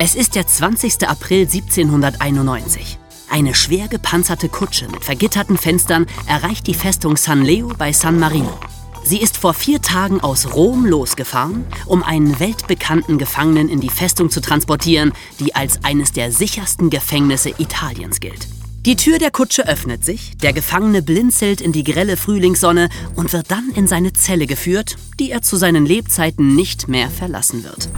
Es 0.00 0.14
ist 0.14 0.36
der 0.36 0.46
20. 0.46 1.08
April 1.08 1.40
1791. 1.40 2.98
Eine 3.28 3.52
schwer 3.52 3.88
gepanzerte 3.88 4.48
Kutsche 4.48 4.86
mit 4.86 5.04
vergitterten 5.04 5.58
Fenstern 5.58 6.06
erreicht 6.28 6.68
die 6.68 6.74
Festung 6.74 7.16
San 7.16 7.42
Leo 7.42 7.72
bei 7.76 7.92
San 7.92 8.16
Marino. 8.16 8.56
Sie 9.02 9.20
ist 9.20 9.36
vor 9.36 9.54
vier 9.54 9.82
Tagen 9.82 10.20
aus 10.20 10.54
Rom 10.54 10.86
losgefahren, 10.86 11.66
um 11.86 12.04
einen 12.04 12.38
weltbekannten 12.38 13.18
Gefangenen 13.18 13.68
in 13.68 13.80
die 13.80 13.90
Festung 13.90 14.30
zu 14.30 14.40
transportieren, 14.40 15.12
die 15.40 15.56
als 15.56 15.82
eines 15.82 16.12
der 16.12 16.30
sichersten 16.30 16.90
Gefängnisse 16.90 17.50
Italiens 17.58 18.20
gilt. 18.20 18.46
Die 18.86 18.94
Tür 18.94 19.18
der 19.18 19.32
Kutsche 19.32 19.66
öffnet 19.66 20.04
sich, 20.04 20.36
der 20.38 20.52
Gefangene 20.52 21.02
blinzelt 21.02 21.60
in 21.60 21.72
die 21.72 21.82
grelle 21.82 22.16
Frühlingssonne 22.16 22.88
und 23.16 23.32
wird 23.32 23.50
dann 23.50 23.70
in 23.74 23.88
seine 23.88 24.12
Zelle 24.12 24.46
geführt, 24.46 24.94
die 25.18 25.32
er 25.32 25.42
zu 25.42 25.56
seinen 25.56 25.84
Lebzeiten 25.84 26.54
nicht 26.54 26.86
mehr 26.86 27.10
verlassen 27.10 27.64
wird. 27.64 27.88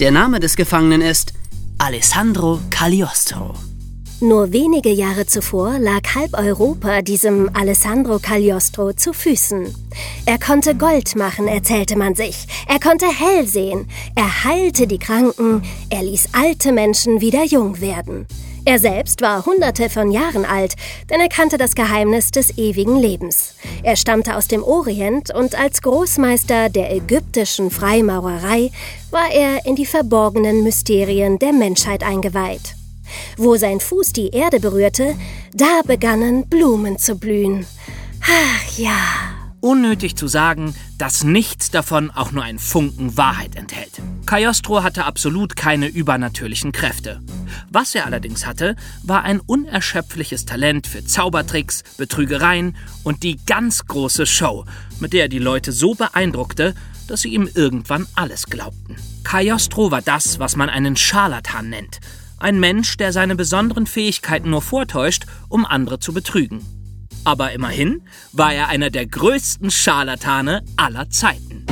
Der 0.00 0.10
Name 0.10 0.40
des 0.40 0.56
Gefangenen 0.56 1.02
ist 1.02 1.34
Alessandro 1.78 2.60
Cagliostro. 2.70 3.54
Nur 4.20 4.52
wenige 4.52 4.90
Jahre 4.90 5.26
zuvor 5.26 5.78
lag 5.78 6.14
halb 6.14 6.32
Europa 6.32 7.02
diesem 7.02 7.50
Alessandro 7.52 8.18
Cagliostro 8.18 8.92
zu 8.94 9.12
Füßen. 9.12 9.74
Er 10.24 10.38
konnte 10.38 10.74
Gold 10.76 11.14
machen, 11.16 11.46
erzählte 11.46 11.98
man 11.98 12.14
sich. 12.14 12.46
Er 12.68 12.80
konnte 12.80 13.06
hell 13.06 13.46
sehen. 13.46 13.86
Er 14.14 14.44
heilte 14.44 14.86
die 14.86 14.98
Kranken. 14.98 15.62
Er 15.90 16.04
ließ 16.04 16.28
alte 16.32 16.72
Menschen 16.72 17.20
wieder 17.20 17.44
jung 17.44 17.80
werden. 17.80 18.26
Er 18.66 18.78
selbst 18.78 19.20
war 19.20 19.44
hunderte 19.44 19.90
von 19.90 20.10
Jahren 20.10 20.46
alt, 20.46 20.74
denn 21.10 21.20
er 21.20 21.28
kannte 21.28 21.58
das 21.58 21.74
Geheimnis 21.74 22.30
des 22.30 22.56
ewigen 22.56 22.96
Lebens. 22.96 23.54
Er 23.82 23.94
stammte 23.94 24.36
aus 24.36 24.48
dem 24.48 24.64
Orient 24.64 25.34
und 25.34 25.54
als 25.54 25.82
Großmeister 25.82 26.70
der 26.70 26.90
ägyptischen 26.94 27.70
Freimaurerei 27.70 28.70
war 29.10 29.30
er 29.30 29.66
in 29.66 29.76
die 29.76 29.84
verborgenen 29.84 30.62
Mysterien 30.62 31.38
der 31.38 31.52
Menschheit 31.52 32.02
eingeweiht. 32.02 32.74
Wo 33.36 33.56
sein 33.56 33.80
Fuß 33.80 34.14
die 34.14 34.30
Erde 34.30 34.60
berührte, 34.60 35.14
da 35.52 35.82
begannen 35.84 36.46
Blumen 36.46 36.98
zu 36.98 37.16
blühen. 37.16 37.66
Ach 38.22 38.78
ja. 38.78 39.33
Unnötig 39.64 40.14
zu 40.14 40.28
sagen, 40.28 40.74
dass 40.98 41.24
nichts 41.24 41.70
davon 41.70 42.10
auch 42.10 42.32
nur 42.32 42.44
ein 42.44 42.58
Funken 42.58 43.16
Wahrheit 43.16 43.56
enthält. 43.56 43.92
Cagliostro 44.26 44.82
hatte 44.82 45.06
absolut 45.06 45.56
keine 45.56 45.86
übernatürlichen 45.86 46.70
Kräfte. 46.70 47.22
Was 47.70 47.94
er 47.94 48.04
allerdings 48.04 48.44
hatte, 48.44 48.76
war 49.04 49.22
ein 49.22 49.40
unerschöpfliches 49.40 50.44
Talent 50.44 50.86
für 50.86 51.06
Zaubertricks, 51.06 51.82
Betrügereien 51.96 52.76
und 53.04 53.22
die 53.22 53.38
ganz 53.46 53.86
große 53.86 54.26
Show, 54.26 54.66
mit 55.00 55.14
der 55.14 55.22
er 55.22 55.28
die 55.28 55.38
Leute 55.38 55.72
so 55.72 55.94
beeindruckte, 55.94 56.74
dass 57.08 57.22
sie 57.22 57.32
ihm 57.32 57.48
irgendwann 57.54 58.06
alles 58.14 58.44
glaubten. 58.48 58.96
Cagliostro 59.22 59.90
war 59.90 60.02
das, 60.02 60.38
was 60.38 60.56
man 60.56 60.68
einen 60.68 60.94
Scharlatan 60.98 61.70
nennt. 61.70 62.00
Ein 62.36 62.60
Mensch, 62.60 62.98
der 62.98 63.14
seine 63.14 63.34
besonderen 63.34 63.86
Fähigkeiten 63.86 64.50
nur 64.50 64.60
vortäuscht, 64.60 65.24
um 65.48 65.64
andere 65.64 66.00
zu 66.00 66.12
betrügen. 66.12 66.83
Aber 67.24 67.52
immerhin 67.52 68.02
war 68.32 68.52
er 68.52 68.68
einer 68.68 68.90
der 68.90 69.06
größten 69.06 69.70
Scharlatane 69.70 70.62
aller 70.76 71.08
Zeiten. 71.10 71.63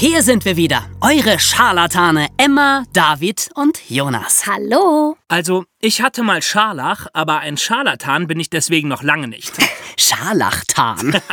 Hier 0.00 0.22
sind 0.22 0.46
wir 0.46 0.56
wieder. 0.56 0.86
Eure 1.02 1.38
Scharlatane 1.38 2.28
Emma, 2.38 2.84
David 2.94 3.50
und 3.54 3.78
Jonas. 3.86 4.46
Hallo. 4.46 5.18
Also, 5.28 5.66
ich 5.78 6.00
hatte 6.00 6.22
mal 6.22 6.40
Scharlach, 6.40 7.06
aber 7.12 7.40
ein 7.40 7.58
Scharlatan 7.58 8.26
bin 8.26 8.40
ich 8.40 8.48
deswegen 8.48 8.88
noch 8.88 9.02
lange 9.02 9.28
nicht. 9.28 9.52
Scharlachtan. 9.98 11.20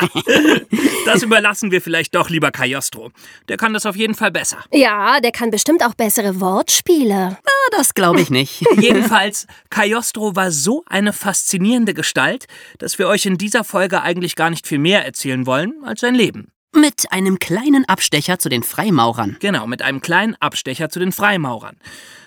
Das 1.05 1.23
überlassen 1.23 1.71
wir 1.71 1.81
vielleicht 1.81 2.13
doch 2.15 2.29
lieber 2.29 2.51
Cagliostro. 2.51 3.11
Der 3.47 3.55
kann 3.55 3.73
das 3.73 3.85
auf 3.85 3.95
jeden 3.95 4.13
Fall 4.13 4.29
besser. 4.29 4.57
Ja, 4.73 5.21
der 5.21 5.31
kann 5.31 5.51
bestimmt 5.51 5.81
auch 5.85 5.93
bessere 5.93 6.41
Wortspiele. 6.41 7.37
Ah, 7.41 7.77
das 7.77 7.93
glaube 7.93 8.19
ich 8.19 8.29
nicht. 8.29 8.65
Jedenfalls, 8.77 9.47
Cagliostro 9.69 10.35
war 10.35 10.51
so 10.51 10.83
eine 10.85 11.13
faszinierende 11.13 11.93
Gestalt, 11.93 12.47
dass 12.79 12.99
wir 12.99 13.07
euch 13.07 13.25
in 13.25 13.37
dieser 13.37 13.63
Folge 13.63 14.01
eigentlich 14.01 14.35
gar 14.35 14.49
nicht 14.49 14.67
viel 14.67 14.79
mehr 14.79 15.05
erzählen 15.05 15.45
wollen 15.45 15.75
als 15.85 16.01
sein 16.01 16.13
Leben. 16.13 16.51
Mit 16.75 17.11
einem 17.11 17.39
kleinen 17.39 17.85
Abstecher 17.85 18.39
zu 18.39 18.49
den 18.49 18.63
Freimaurern. 18.63 19.37
Genau, 19.39 19.67
mit 19.67 19.81
einem 19.81 20.01
kleinen 20.01 20.35
Abstecher 20.35 20.89
zu 20.89 20.99
den 20.99 21.11
Freimaurern. 21.11 21.77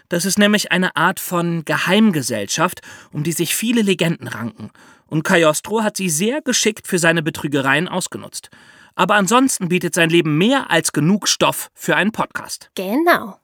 Das 0.09 0.25
ist 0.25 0.39
nämlich 0.39 0.73
eine 0.73 0.97
Art 0.97 1.21
von 1.21 1.65
Geheimgesellschaft, 1.65 2.81
um 3.13 3.23
die 3.23 3.33
sich 3.33 3.55
viele 3.55 3.83
Legenden 3.83 4.27
ranken. 4.27 4.71
Und 5.07 5.23
Cagliostro 5.23 5.83
hat 5.83 5.97
sie 5.97 6.11
sehr 6.11 6.41
geschickt 6.43 6.89
für 6.89 6.99
seine 6.99 7.23
Betrügereien 7.23 7.87
ausgenutzt. 7.87 8.51
Aber 8.95 9.15
ansonsten 9.15 9.69
bietet 9.69 9.95
sein 9.95 10.11
Leben 10.11 10.37
mehr 10.37 10.71
als 10.71 10.93
genug 10.93 11.29
Stoff 11.29 11.71
für 11.75 11.97
einen 11.97 12.13
Podcast. 12.13 12.71
Genau. 12.75 13.39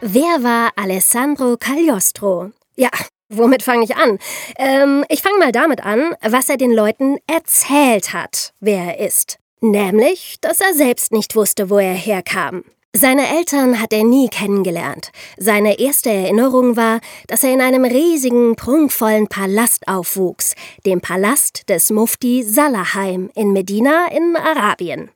Wer 0.00 0.42
war 0.42 0.72
Alessandro 0.76 1.56
Cagliostro? 1.56 2.52
Ja, 2.76 2.90
womit 3.36 3.62
fange 3.62 3.84
ich 3.84 3.96
an? 3.96 4.18
Ähm, 4.56 5.04
ich 5.08 5.22
fange 5.22 5.38
mal 5.38 5.52
damit 5.52 5.84
an, 5.84 6.14
was 6.22 6.48
er 6.48 6.56
den 6.56 6.72
Leuten 6.72 7.18
erzählt 7.26 8.12
hat, 8.12 8.52
wer 8.60 8.98
er 8.98 9.06
ist. 9.06 9.38
Nämlich, 9.60 10.36
dass 10.40 10.60
er 10.60 10.74
selbst 10.74 11.12
nicht 11.12 11.36
wusste, 11.36 11.70
wo 11.70 11.78
er 11.78 11.94
herkam. 11.94 12.64
Seine 12.96 13.28
Eltern 13.36 13.80
hat 13.80 13.92
er 13.92 14.04
nie 14.04 14.28
kennengelernt. 14.28 15.10
Seine 15.36 15.80
erste 15.80 16.10
Erinnerung 16.10 16.76
war, 16.76 17.00
dass 17.26 17.42
er 17.42 17.52
in 17.52 17.60
einem 17.60 17.84
riesigen, 17.84 18.54
prunkvollen 18.54 19.26
Palast 19.26 19.88
aufwuchs, 19.88 20.54
dem 20.86 21.00
Palast 21.00 21.68
des 21.68 21.90
Mufti 21.90 22.44
Salaheim 22.44 23.30
in 23.34 23.52
Medina 23.52 24.06
in 24.12 24.36
Arabien. 24.36 25.10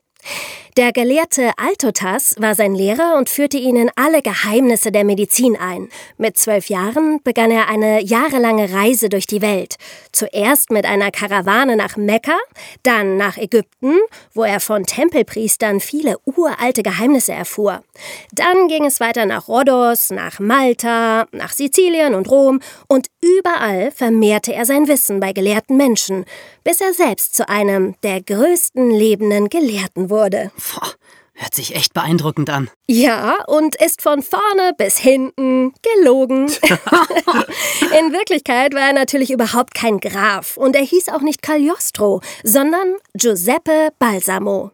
Der 0.79 0.93
Gelehrte 0.93 1.51
Altotas 1.57 2.37
war 2.39 2.55
sein 2.55 2.73
Lehrer 2.73 3.17
und 3.19 3.29
führte 3.29 3.57
ihn 3.57 3.75
in 3.75 3.91
alle 3.97 4.23
Geheimnisse 4.23 4.93
der 4.93 5.03
Medizin 5.03 5.57
ein. 5.57 5.89
Mit 6.19 6.37
zwölf 6.37 6.69
Jahren 6.69 7.21
begann 7.25 7.51
er 7.51 7.69
eine 7.69 8.01
jahrelange 8.01 8.73
Reise 8.73 9.09
durch 9.09 9.27
die 9.27 9.43
Welt. 9.43 9.75
Zuerst 10.13 10.71
mit 10.71 10.87
einer 10.87 11.11
Karawane 11.11 11.75
nach 11.75 11.97
Mekka, 11.97 12.39
dann 12.85 13.17
nach 13.17 13.39
Ägypten, 13.39 13.99
wo 14.35 14.45
er 14.45 14.61
von 14.61 14.85
Tempelpriestern 14.85 15.81
viele 15.81 16.17
uralte 16.25 16.85
Geheimnisse 16.85 17.33
erfuhr. 17.33 17.83
Dann 18.31 18.69
ging 18.69 18.85
es 18.85 19.01
weiter 19.01 19.27
nach 19.27 19.49
Rhodos, 19.49 20.11
nach 20.11 20.39
Malta, 20.39 21.27
nach 21.33 21.53
Sizilien 21.53 22.15
und 22.15 22.31
Rom 22.31 22.61
und 22.87 23.09
überall 23.21 23.91
vermehrte 23.91 24.55
er 24.55 24.65
sein 24.65 24.87
Wissen 24.87 25.19
bei 25.19 25.33
gelehrten 25.33 25.77
Menschen, 25.77 26.25
bis 26.63 26.81
er 26.81 26.93
selbst 26.93 27.35
zu 27.35 27.49
einem 27.49 27.97
der 28.05 28.23
größten 28.23 28.93
lebenden 28.93 29.49
Gelehrten 29.49 30.08
wurde. 30.11 30.51
Boah, 30.73 30.93
hört 31.35 31.55
sich 31.55 31.75
echt 31.75 31.95
beeindruckend 31.95 32.51
an. 32.51 32.71
Ja, 32.87 33.45
und 33.47 33.75
ist 33.77 34.03
von 34.03 34.23
vorne 34.23 34.73
bis 34.77 34.99
hinten 34.99 35.73
gelogen. 35.83 36.47
In 37.99 38.13
Wirklichkeit 38.13 38.75
war 38.75 38.89
er 38.89 38.93
natürlich 38.93 39.31
überhaupt 39.31 39.75
kein 39.75 39.99
Graf 39.99 40.57
und 40.57 40.77
er 40.77 40.83
hieß 40.83 41.09
auch 41.09 41.23
nicht 41.23 41.43
Cagliostro, 41.43 42.21
sondern 42.43 42.97
Giuseppe 43.15 43.91
Balsamo. 43.99 44.73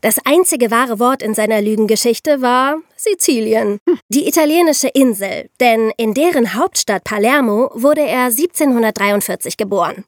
Das 0.00 0.18
einzige 0.24 0.70
wahre 0.70 0.98
Wort 0.98 1.22
in 1.22 1.34
seiner 1.34 1.60
Lügengeschichte 1.60 2.40
war 2.40 2.76
Sizilien, 2.96 3.78
die 4.08 4.26
italienische 4.28 4.88
Insel, 4.88 5.48
denn 5.60 5.92
in 5.96 6.14
deren 6.14 6.54
Hauptstadt 6.54 7.04
Palermo 7.04 7.70
wurde 7.74 8.02
er 8.02 8.26
1743 8.26 9.56
geboren. 9.56 10.04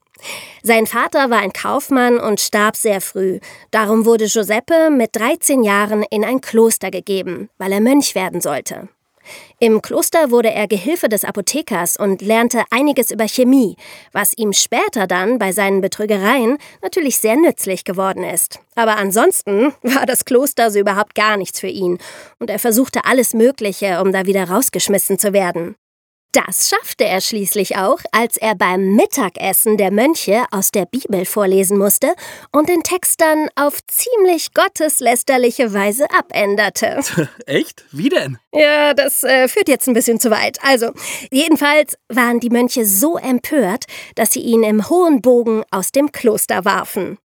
Sein 0.62 0.86
Vater 0.86 1.30
war 1.30 1.38
ein 1.38 1.52
Kaufmann 1.52 2.18
und 2.18 2.40
starb 2.40 2.76
sehr 2.76 3.00
früh. 3.00 3.40
Darum 3.70 4.04
wurde 4.04 4.26
Giuseppe 4.26 4.90
mit 4.90 5.16
13 5.16 5.62
Jahren 5.64 6.04
in 6.10 6.24
ein 6.24 6.40
Kloster 6.40 6.90
gegeben, 6.90 7.48
weil 7.58 7.72
er 7.72 7.80
Mönch 7.80 8.14
werden 8.14 8.40
sollte. 8.40 8.88
Im 9.58 9.82
Kloster 9.82 10.30
wurde 10.30 10.50
er 10.50 10.66
Gehilfe 10.66 11.08
des 11.08 11.24
Apothekers 11.24 11.96
und 11.96 12.22
lernte 12.22 12.64
einiges 12.70 13.10
über 13.10 13.26
Chemie, 13.28 13.76
was 14.12 14.32
ihm 14.36 14.52
später 14.52 15.06
dann 15.06 15.38
bei 15.38 15.52
seinen 15.52 15.80
Betrügereien 15.80 16.58
natürlich 16.82 17.18
sehr 17.18 17.36
nützlich 17.36 17.84
geworden 17.84 18.24
ist. 18.24 18.58
Aber 18.74 18.96
ansonsten 18.96 19.72
war 19.82 20.06
das 20.06 20.24
Kloster 20.24 20.70
so 20.70 20.78
überhaupt 20.78 21.14
gar 21.14 21.36
nichts 21.36 21.60
für 21.60 21.68
ihn 21.68 21.98
und 22.38 22.50
er 22.50 22.58
versuchte 22.58 23.04
alles 23.04 23.34
Mögliche, 23.34 24.00
um 24.00 24.12
da 24.12 24.26
wieder 24.26 24.48
rausgeschmissen 24.48 25.18
zu 25.18 25.32
werden. 25.32 25.76
Das 26.32 26.70
schaffte 26.70 27.04
er 27.04 27.20
schließlich 27.20 27.76
auch, 27.76 27.98
als 28.10 28.38
er 28.38 28.54
beim 28.54 28.94
Mittagessen 28.94 29.76
der 29.76 29.90
Mönche 29.90 30.46
aus 30.50 30.70
der 30.70 30.86
Bibel 30.86 31.26
vorlesen 31.26 31.76
musste 31.76 32.14
und 32.50 32.70
den 32.70 32.82
Text 32.82 33.20
dann 33.20 33.50
auf 33.54 33.80
ziemlich 33.86 34.54
gotteslästerliche 34.54 35.74
Weise 35.74 36.06
abänderte. 36.10 37.00
Echt? 37.46 37.84
Wie 37.92 38.08
denn? 38.08 38.38
Ja, 38.50 38.94
das 38.94 39.24
äh, 39.24 39.46
führt 39.46 39.68
jetzt 39.68 39.86
ein 39.88 39.92
bisschen 39.92 40.20
zu 40.20 40.30
weit. 40.30 40.56
Also, 40.64 40.92
jedenfalls 41.30 41.98
waren 42.08 42.40
die 42.40 42.48
Mönche 42.48 42.86
so 42.86 43.18
empört, 43.18 43.84
dass 44.14 44.32
sie 44.32 44.40
ihn 44.40 44.62
im 44.62 44.88
hohen 44.88 45.20
Bogen 45.20 45.64
aus 45.70 45.92
dem 45.92 46.12
Kloster 46.12 46.64
warfen. 46.64 47.18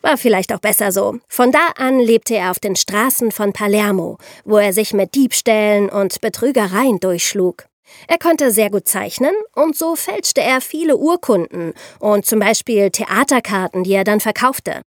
War 0.00 0.16
vielleicht 0.16 0.52
auch 0.54 0.60
besser 0.60 0.92
so. 0.92 1.18
Von 1.26 1.50
da 1.50 1.72
an 1.76 1.98
lebte 1.98 2.36
er 2.36 2.52
auf 2.52 2.60
den 2.60 2.76
Straßen 2.76 3.32
von 3.32 3.52
Palermo, 3.52 4.18
wo 4.44 4.58
er 4.58 4.72
sich 4.72 4.92
mit 4.92 5.16
Diebstählen 5.16 5.88
und 5.88 6.20
Betrügereien 6.20 7.00
durchschlug. 7.00 7.64
Er 8.06 8.18
konnte 8.18 8.50
sehr 8.50 8.70
gut 8.70 8.86
zeichnen 8.86 9.34
und 9.54 9.76
so 9.76 9.96
fälschte 9.96 10.40
er 10.40 10.60
viele 10.60 10.96
Urkunden 10.96 11.74
und 11.98 12.26
zum 12.26 12.40
Beispiel 12.40 12.90
Theaterkarten, 12.90 13.84
die 13.84 13.92
er 13.92 14.04
dann 14.04 14.20
verkaufte. 14.20 14.82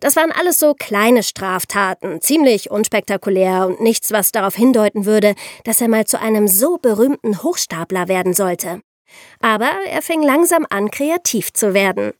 Das 0.00 0.16
waren 0.16 0.32
alles 0.32 0.58
so 0.58 0.74
kleine 0.74 1.22
Straftaten, 1.22 2.20
ziemlich 2.20 2.70
unspektakulär 2.70 3.66
und 3.66 3.80
nichts, 3.80 4.12
was 4.12 4.32
darauf 4.32 4.54
hindeuten 4.54 5.04
würde, 5.04 5.34
dass 5.64 5.80
er 5.80 5.88
mal 5.88 6.06
zu 6.06 6.20
einem 6.20 6.48
so 6.48 6.78
berühmten 6.78 7.42
Hochstapler 7.42 8.08
werden 8.08 8.34
sollte. 8.34 8.80
Aber 9.40 9.70
er 9.90 10.02
fing 10.02 10.22
langsam 10.22 10.66
an, 10.68 10.90
kreativ 10.90 11.52
zu 11.52 11.72
werden. 11.72 12.12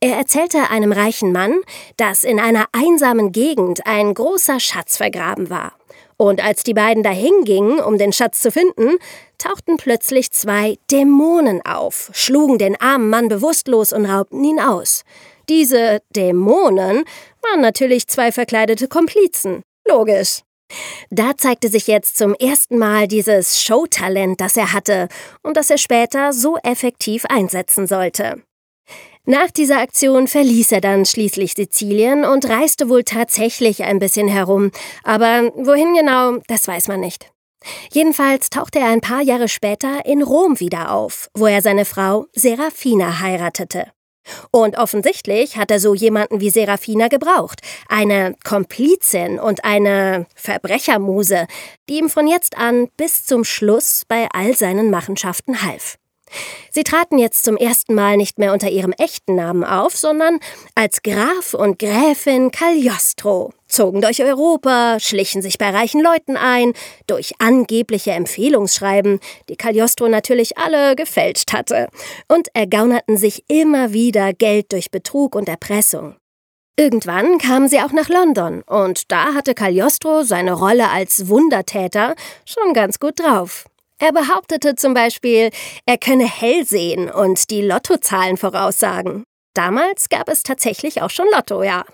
Er 0.00 0.16
erzählte 0.16 0.70
einem 0.70 0.92
reichen 0.92 1.32
Mann, 1.32 1.60
dass 1.96 2.24
in 2.24 2.38
einer 2.38 2.66
einsamen 2.72 3.32
Gegend 3.32 3.86
ein 3.86 4.12
großer 4.12 4.60
Schatz 4.60 4.96
vergraben 4.96 5.48
war. 5.48 5.72
Und 6.16 6.44
als 6.44 6.62
die 6.62 6.74
beiden 6.74 7.02
dahin 7.02 7.44
gingen, 7.44 7.80
um 7.80 7.98
den 7.98 8.12
Schatz 8.12 8.40
zu 8.40 8.52
finden, 8.52 8.98
tauchten 9.44 9.76
plötzlich 9.76 10.30
zwei 10.30 10.78
Dämonen 10.90 11.60
auf, 11.66 12.10
schlugen 12.14 12.58
den 12.58 12.80
armen 12.80 13.10
Mann 13.10 13.28
bewusstlos 13.28 13.92
und 13.92 14.06
raubten 14.06 14.42
ihn 14.42 14.60
aus. 14.60 15.04
Diese 15.48 16.00
Dämonen 16.16 17.04
waren 17.42 17.60
natürlich 17.60 18.06
zwei 18.06 18.32
verkleidete 18.32 18.88
Komplizen. 18.88 19.62
Logisch. 19.86 20.40
Da 21.10 21.36
zeigte 21.36 21.68
sich 21.68 21.86
jetzt 21.86 22.16
zum 22.16 22.34
ersten 22.34 22.78
Mal 22.78 23.06
dieses 23.06 23.62
Showtalent, 23.62 24.40
das 24.40 24.56
er 24.56 24.72
hatte 24.72 25.08
und 25.42 25.56
das 25.58 25.68
er 25.68 25.78
später 25.78 26.32
so 26.32 26.56
effektiv 26.62 27.26
einsetzen 27.26 27.86
sollte. 27.86 28.42
Nach 29.26 29.50
dieser 29.50 29.80
Aktion 29.80 30.26
verließ 30.26 30.72
er 30.72 30.80
dann 30.80 31.04
schließlich 31.04 31.54
Sizilien 31.54 32.24
und 32.24 32.48
reiste 32.48 32.88
wohl 32.88 33.04
tatsächlich 33.04 33.84
ein 33.84 33.98
bisschen 33.98 34.28
herum, 34.28 34.70
aber 35.02 35.50
wohin 35.54 35.94
genau, 35.94 36.38
das 36.46 36.66
weiß 36.66 36.88
man 36.88 37.00
nicht. 37.00 37.33
Jedenfalls 37.92 38.50
tauchte 38.50 38.78
er 38.78 38.88
ein 38.88 39.00
paar 39.00 39.22
Jahre 39.22 39.48
später 39.48 40.04
in 40.06 40.22
Rom 40.22 40.60
wieder 40.60 40.92
auf, 40.92 41.28
wo 41.34 41.46
er 41.46 41.62
seine 41.62 41.84
Frau 41.84 42.26
Serafina 42.32 43.20
heiratete. 43.20 43.86
Und 44.50 44.78
offensichtlich 44.78 45.56
hat 45.56 45.70
er 45.70 45.80
so 45.80 45.94
jemanden 45.94 46.40
wie 46.40 46.50
Serafina 46.50 47.08
gebraucht. 47.08 47.60
Eine 47.88 48.34
Komplizin 48.42 49.38
und 49.38 49.64
eine 49.64 50.26
Verbrechermuse, 50.34 51.46
die 51.88 51.98
ihm 51.98 52.08
von 52.08 52.26
jetzt 52.26 52.56
an 52.56 52.88
bis 52.96 53.24
zum 53.24 53.44
Schluss 53.44 54.04
bei 54.08 54.28
all 54.32 54.54
seinen 54.54 54.90
Machenschaften 54.90 55.62
half. 55.62 55.98
Sie 56.70 56.84
traten 56.84 57.18
jetzt 57.18 57.44
zum 57.44 57.56
ersten 57.56 57.94
Mal 57.94 58.16
nicht 58.16 58.38
mehr 58.38 58.52
unter 58.52 58.70
ihrem 58.70 58.92
echten 58.92 59.34
Namen 59.34 59.64
auf, 59.64 59.96
sondern 59.96 60.38
als 60.74 61.02
Graf 61.02 61.54
und 61.54 61.78
Gräfin 61.78 62.50
Cagliostro, 62.50 63.52
zogen 63.68 64.00
durch 64.00 64.22
Europa, 64.22 64.98
schlichen 65.00 65.42
sich 65.42 65.58
bei 65.58 65.70
reichen 65.70 66.02
Leuten 66.02 66.36
ein, 66.36 66.72
durch 67.06 67.32
angebliche 67.38 68.12
Empfehlungsschreiben, 68.12 69.20
die 69.48 69.56
Cagliostro 69.56 70.08
natürlich 70.08 70.58
alle 70.58 70.96
gefälscht 70.96 71.52
hatte, 71.52 71.88
und 72.28 72.48
ergaunerten 72.54 73.16
sich 73.16 73.44
immer 73.48 73.92
wieder 73.92 74.32
Geld 74.32 74.72
durch 74.72 74.90
Betrug 74.90 75.34
und 75.34 75.48
Erpressung. 75.48 76.16
Irgendwann 76.76 77.38
kamen 77.38 77.68
sie 77.68 77.78
auch 77.78 77.92
nach 77.92 78.08
London, 78.08 78.62
und 78.66 79.12
da 79.12 79.34
hatte 79.34 79.54
Cagliostro 79.54 80.24
seine 80.24 80.54
Rolle 80.54 80.90
als 80.90 81.28
Wundertäter 81.28 82.16
schon 82.44 82.74
ganz 82.74 82.98
gut 82.98 83.20
drauf. 83.20 83.66
Er 83.98 84.12
behauptete 84.12 84.74
zum 84.74 84.94
Beispiel, 84.94 85.50
er 85.86 85.98
könne 85.98 86.26
hell 86.26 86.66
sehen 86.66 87.10
und 87.10 87.50
die 87.50 87.62
Lottozahlen 87.62 88.36
voraussagen. 88.36 89.24
Damals 89.54 90.08
gab 90.08 90.28
es 90.28 90.42
tatsächlich 90.42 91.00
auch 91.00 91.10
schon 91.10 91.26
Lotto, 91.32 91.62
ja. 91.62 91.84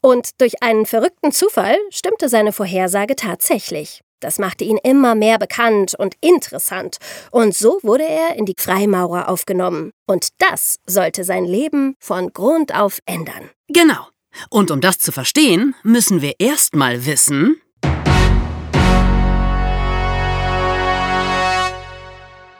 Und 0.00 0.40
durch 0.40 0.62
einen 0.62 0.86
verrückten 0.86 1.30
Zufall 1.30 1.76
stimmte 1.90 2.28
seine 2.28 2.52
Vorhersage 2.52 3.14
tatsächlich. 3.14 4.02
Das 4.20 4.38
machte 4.38 4.64
ihn 4.64 4.78
immer 4.82 5.14
mehr 5.14 5.38
bekannt 5.38 5.94
und 5.96 6.14
interessant. 6.20 6.96
Und 7.30 7.54
so 7.54 7.78
wurde 7.82 8.04
er 8.04 8.34
in 8.36 8.46
die 8.46 8.54
Freimaurer 8.58 9.28
aufgenommen. 9.28 9.90
Und 10.06 10.28
das 10.38 10.76
sollte 10.86 11.22
sein 11.22 11.44
Leben 11.44 11.94
von 12.00 12.32
Grund 12.32 12.74
auf 12.74 12.98
ändern. 13.06 13.50
Genau. 13.68 14.08
Und 14.50 14.70
um 14.70 14.80
das 14.80 14.98
zu 14.98 15.12
verstehen, 15.12 15.74
müssen 15.82 16.22
wir 16.22 16.34
erst 16.38 16.74
mal 16.74 17.06
wissen, 17.06 17.60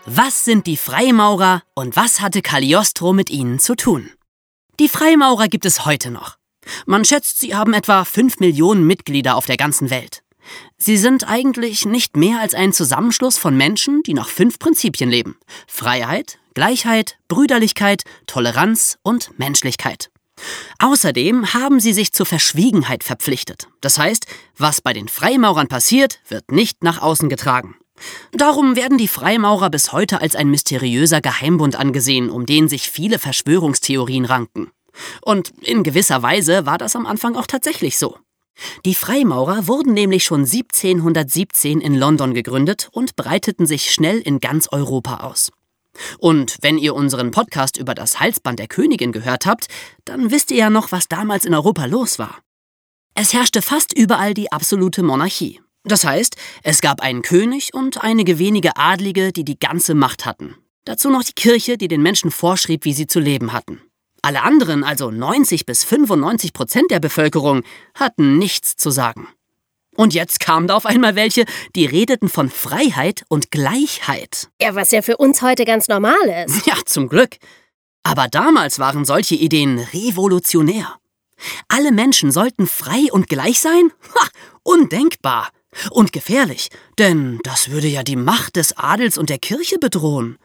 Was 0.08 0.44
sind 0.44 0.69
die 0.69 0.76
Freimaurer 0.76 1.64
und 1.75 1.97
was 1.97 2.20
hatte 2.20 2.41
Cagliostro 2.41 3.12
mit 3.12 3.29
ihnen 3.29 3.58
zu 3.58 3.75
tun? 3.75 4.08
Die 4.79 4.88
Freimaurer 4.88 5.49
gibt 5.49 5.67
es 5.67 5.85
heute 5.85 6.12
noch. 6.12 6.37
Man 6.87 7.05
schätzt, 7.05 7.41
sie 7.41 7.56
haben 7.56 7.75
etwa 7.75 8.05
5 8.05 8.38
Millionen 8.38 8.87
Mitglieder 8.87 9.35
auf 9.35 9.47
der 9.47 9.56
ganzen 9.56 9.91
Welt. 9.91 10.23
Sie 10.79 10.97
sind 10.97 11.29
eigentlich 11.29 11.87
nicht 11.87 12.17
mehr 12.17 12.38
als 12.38 12.55
ein 12.55 12.73
Zusammenschluss 12.73 13.37
von 13.37 13.56
Menschen, 13.56 14.05
die 14.05 14.14
nach 14.14 14.29
fünf 14.29 14.61
Prinzipien 14.61 15.11
leben. 15.11 15.38
Freiheit, 15.67 16.38
Gleichheit, 16.55 17.19
Brüderlichkeit, 17.26 18.05
Toleranz 18.29 18.99
und 19.02 19.37
Menschlichkeit. 19.41 20.11
Außerdem 20.79 21.52
haben 21.52 21.81
sie 21.81 21.93
sich 21.93 22.12
zur 22.12 22.26
Verschwiegenheit 22.26 23.02
verpflichtet. 23.02 23.67
Das 23.81 23.99
heißt, 23.99 24.26
was 24.56 24.81
bei 24.81 24.93
den 24.93 25.09
Freimaurern 25.09 25.67
passiert, 25.67 26.20
wird 26.29 26.52
nicht 26.52 26.85
nach 26.85 27.02
außen 27.02 27.29
getragen. 27.29 27.75
Darum 28.33 28.77
werden 28.77 28.99
die 28.99 29.09
Freimaurer 29.09 29.71
bis 29.71 29.93
heute 29.93 30.21
als 30.21 30.37
ein 30.37 30.51
mysteriöser 30.51 31.21
Geheimbund 31.21 31.77
angesehen, 31.77 32.31
um 32.31 32.47
den 32.47 32.69
sich 32.69 32.91
viele 32.91 33.19
Verschwörungstheorien 33.19 34.25
ranken. 34.25 34.71
Und 35.23 35.53
in 35.61 35.83
gewisser 35.83 36.23
Weise 36.23 36.67
war 36.67 36.79
das 36.79 36.97
am 36.97 37.07
Anfang 37.07 37.37
auch 37.37 37.47
tatsächlich 37.47 37.99
so. 37.99 38.17
Die 38.85 38.95
Freimaurer 38.95 39.67
wurden 39.67 39.93
nämlich 39.93 40.25
schon 40.25 40.41
1717 40.41 41.81
in 41.81 41.95
London 41.95 42.33
gegründet 42.33 42.89
und 42.93 43.17
breiteten 43.17 43.67
sich 43.67 43.93
schnell 43.93 44.19
in 44.19 44.41
ganz 44.41 44.69
Europa 44.71 45.19
aus. 45.19 45.53
Und 46.19 46.59
wenn 46.63 46.79
ihr 46.79 46.95
unseren 46.95 47.31
Podcast 47.31 47.77
über 47.77 47.95
das 47.95 48.21
Halsband 48.21 48.59
der 48.59 48.69
Königin 48.69 49.13
gehört 49.13 49.47
habt, 49.47 49.69
dann 50.05 50.31
wisst 50.31 50.51
ihr 50.51 50.59
ja 50.59 50.71
noch, 50.71 50.93
was 50.93 51.09
damals 51.09 51.45
in 51.45 51.55
Europa 51.55 51.87
los 51.87 52.19
war. 52.19 52.39
Es 53.15 53.33
herrschte 53.33 53.63
fast 53.63 53.97
überall 53.97 54.35
die 54.35 54.53
absolute 54.53 55.03
Monarchie. 55.03 55.61
Das 55.87 56.05
heißt, 56.05 56.35
es 56.65 56.81
gab 56.81 57.00
einen 57.00 57.23
König 57.23 57.73
und 57.73 58.03
einige 58.03 58.41
wenige 58.41 58.77
Adlige, 58.77 59.33
die 59.33 59.44
die 59.44 59.59
ganze 59.59 59.94
Macht 59.94 60.27
hatten. 60.27 60.56
Dazu 60.85 61.11
noch 61.11 61.23
die 61.23 61.33
Kirche, 61.33 61.79
die 61.79 61.87
den 61.87 62.03
Menschen 62.03 62.33
vorschrieb, 62.33 62.85
wie 62.85 62.93
sie 62.93 63.06
zu 63.06 63.21
leben 63.21 63.53
hatten. 63.53 63.81
Alle 64.21 64.43
anderen, 64.43 64.83
also 64.83 65.12
90 65.12 65.65
bis 65.65 65.85
95 65.85 66.53
Prozent 66.53 66.91
der 66.91 66.99
Bevölkerung, 66.99 67.62
hatten 67.94 68.37
nichts 68.37 68.75
zu 68.75 68.90
sagen. 68.90 69.28
Und 69.95 70.12
jetzt 70.12 70.40
kamen 70.40 70.66
da 70.66 70.75
auf 70.75 70.87
einmal 70.87 71.14
welche, 71.14 71.45
die 71.76 71.87
redeten 71.87 72.28
von 72.28 72.50
Freiheit 72.50 73.25
und 73.28 73.52
Gleichheit. 73.52 74.49
Ja, 74.61 74.75
was 74.75 74.90
ja 74.90 75.02
für 75.02 75.16
uns 75.19 75.40
heute 75.40 75.64
ganz 75.64 75.87
normal 75.87 76.45
ist. 76.47 76.66
Ja, 76.66 76.75
zum 76.85 77.09
Glück. 77.09 77.37
Aber 78.02 78.26
damals 78.26 78.81
waren 78.81 79.05
solche 79.05 79.37
Ideen 79.37 79.78
revolutionär. 79.78 80.97
Alle 81.69 81.93
Menschen 81.93 82.33
sollten 82.33 82.66
frei 82.66 83.07
und 83.12 83.28
gleich 83.28 83.61
sein? 83.61 83.93
Ha, 84.16 84.28
undenkbar. 84.64 85.50
Und 85.90 86.12
gefährlich, 86.12 86.68
denn 86.99 87.38
das 87.42 87.71
würde 87.71 87.88
ja 87.88 88.02
die 88.02 88.16
Macht 88.16 88.56
des 88.56 88.76
Adels 88.76 89.18
und 89.18 89.30
der 89.30 89.38
Kirche 89.38 89.78
bedrohen. 89.78 90.38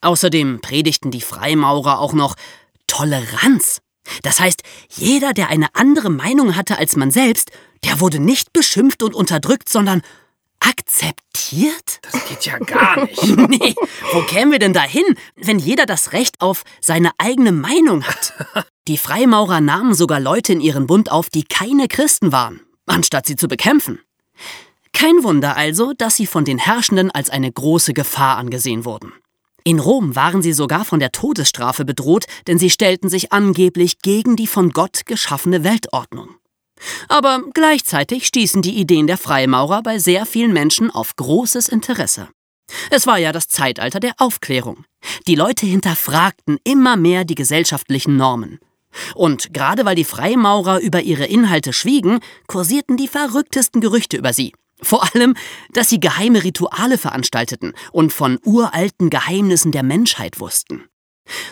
Außerdem 0.00 0.60
predigten 0.60 1.10
die 1.10 1.20
Freimaurer 1.20 1.98
auch 1.98 2.12
noch 2.12 2.36
Toleranz. 2.86 3.80
Das 4.22 4.40
heißt, 4.40 4.62
jeder, 4.90 5.34
der 5.34 5.48
eine 5.48 5.74
andere 5.74 6.10
Meinung 6.10 6.56
hatte 6.56 6.78
als 6.78 6.96
man 6.96 7.10
selbst, 7.10 7.50
der 7.84 8.00
wurde 8.00 8.18
nicht 8.18 8.52
beschimpft 8.52 9.02
und 9.02 9.14
unterdrückt, 9.14 9.68
sondern 9.68 10.02
akzeptiert? 10.60 12.00
Das 12.02 12.28
geht 12.28 12.46
ja 12.46 12.58
gar 12.58 13.04
nicht. 13.04 13.22
nee, 13.48 13.74
wo 14.12 14.22
kämen 14.22 14.52
wir 14.52 14.58
denn 14.58 14.72
dahin, 14.72 15.04
wenn 15.36 15.58
jeder 15.58 15.86
das 15.86 16.12
Recht 16.12 16.40
auf 16.40 16.64
seine 16.80 17.10
eigene 17.18 17.52
Meinung 17.52 18.04
hat? 18.04 18.32
Die 18.88 18.98
Freimaurer 18.98 19.60
nahmen 19.60 19.94
sogar 19.94 20.18
Leute 20.18 20.52
in 20.52 20.60
ihren 20.60 20.86
Bund 20.86 21.12
auf, 21.12 21.28
die 21.28 21.44
keine 21.44 21.88
Christen 21.88 22.32
waren, 22.32 22.60
anstatt 22.86 23.26
sie 23.26 23.36
zu 23.36 23.46
bekämpfen. 23.46 24.00
Kein 24.98 25.22
Wunder 25.22 25.56
also, 25.56 25.92
dass 25.96 26.16
sie 26.16 26.26
von 26.26 26.44
den 26.44 26.58
Herrschenden 26.58 27.12
als 27.12 27.30
eine 27.30 27.52
große 27.52 27.92
Gefahr 27.92 28.36
angesehen 28.36 28.84
wurden. 28.84 29.12
In 29.62 29.78
Rom 29.78 30.16
waren 30.16 30.42
sie 30.42 30.52
sogar 30.52 30.84
von 30.84 30.98
der 30.98 31.12
Todesstrafe 31.12 31.84
bedroht, 31.84 32.24
denn 32.48 32.58
sie 32.58 32.68
stellten 32.68 33.08
sich 33.08 33.30
angeblich 33.30 34.00
gegen 34.00 34.34
die 34.34 34.48
von 34.48 34.70
Gott 34.70 35.06
geschaffene 35.06 35.62
Weltordnung. 35.62 36.30
Aber 37.06 37.44
gleichzeitig 37.54 38.26
stießen 38.26 38.60
die 38.60 38.76
Ideen 38.76 39.06
der 39.06 39.18
Freimaurer 39.18 39.84
bei 39.84 40.00
sehr 40.00 40.26
vielen 40.26 40.52
Menschen 40.52 40.90
auf 40.90 41.14
großes 41.14 41.68
Interesse. 41.68 42.28
Es 42.90 43.06
war 43.06 43.18
ja 43.18 43.30
das 43.30 43.46
Zeitalter 43.46 44.00
der 44.00 44.14
Aufklärung. 44.18 44.84
Die 45.28 45.36
Leute 45.36 45.64
hinterfragten 45.64 46.58
immer 46.64 46.96
mehr 46.96 47.24
die 47.24 47.36
gesellschaftlichen 47.36 48.16
Normen. 48.16 48.58
Und 49.14 49.54
gerade 49.54 49.84
weil 49.84 49.94
die 49.94 50.02
Freimaurer 50.02 50.80
über 50.80 51.02
ihre 51.02 51.26
Inhalte 51.26 51.72
schwiegen, 51.72 52.18
kursierten 52.48 52.96
die 52.96 53.06
verrücktesten 53.06 53.80
Gerüchte 53.80 54.16
über 54.16 54.32
sie. 54.32 54.52
Vor 54.80 55.14
allem, 55.14 55.34
dass 55.72 55.88
sie 55.88 56.00
geheime 56.00 56.44
Rituale 56.44 56.98
veranstalteten 56.98 57.72
und 57.92 58.12
von 58.12 58.38
uralten 58.44 59.10
Geheimnissen 59.10 59.72
der 59.72 59.82
Menschheit 59.82 60.40
wussten. 60.40 60.84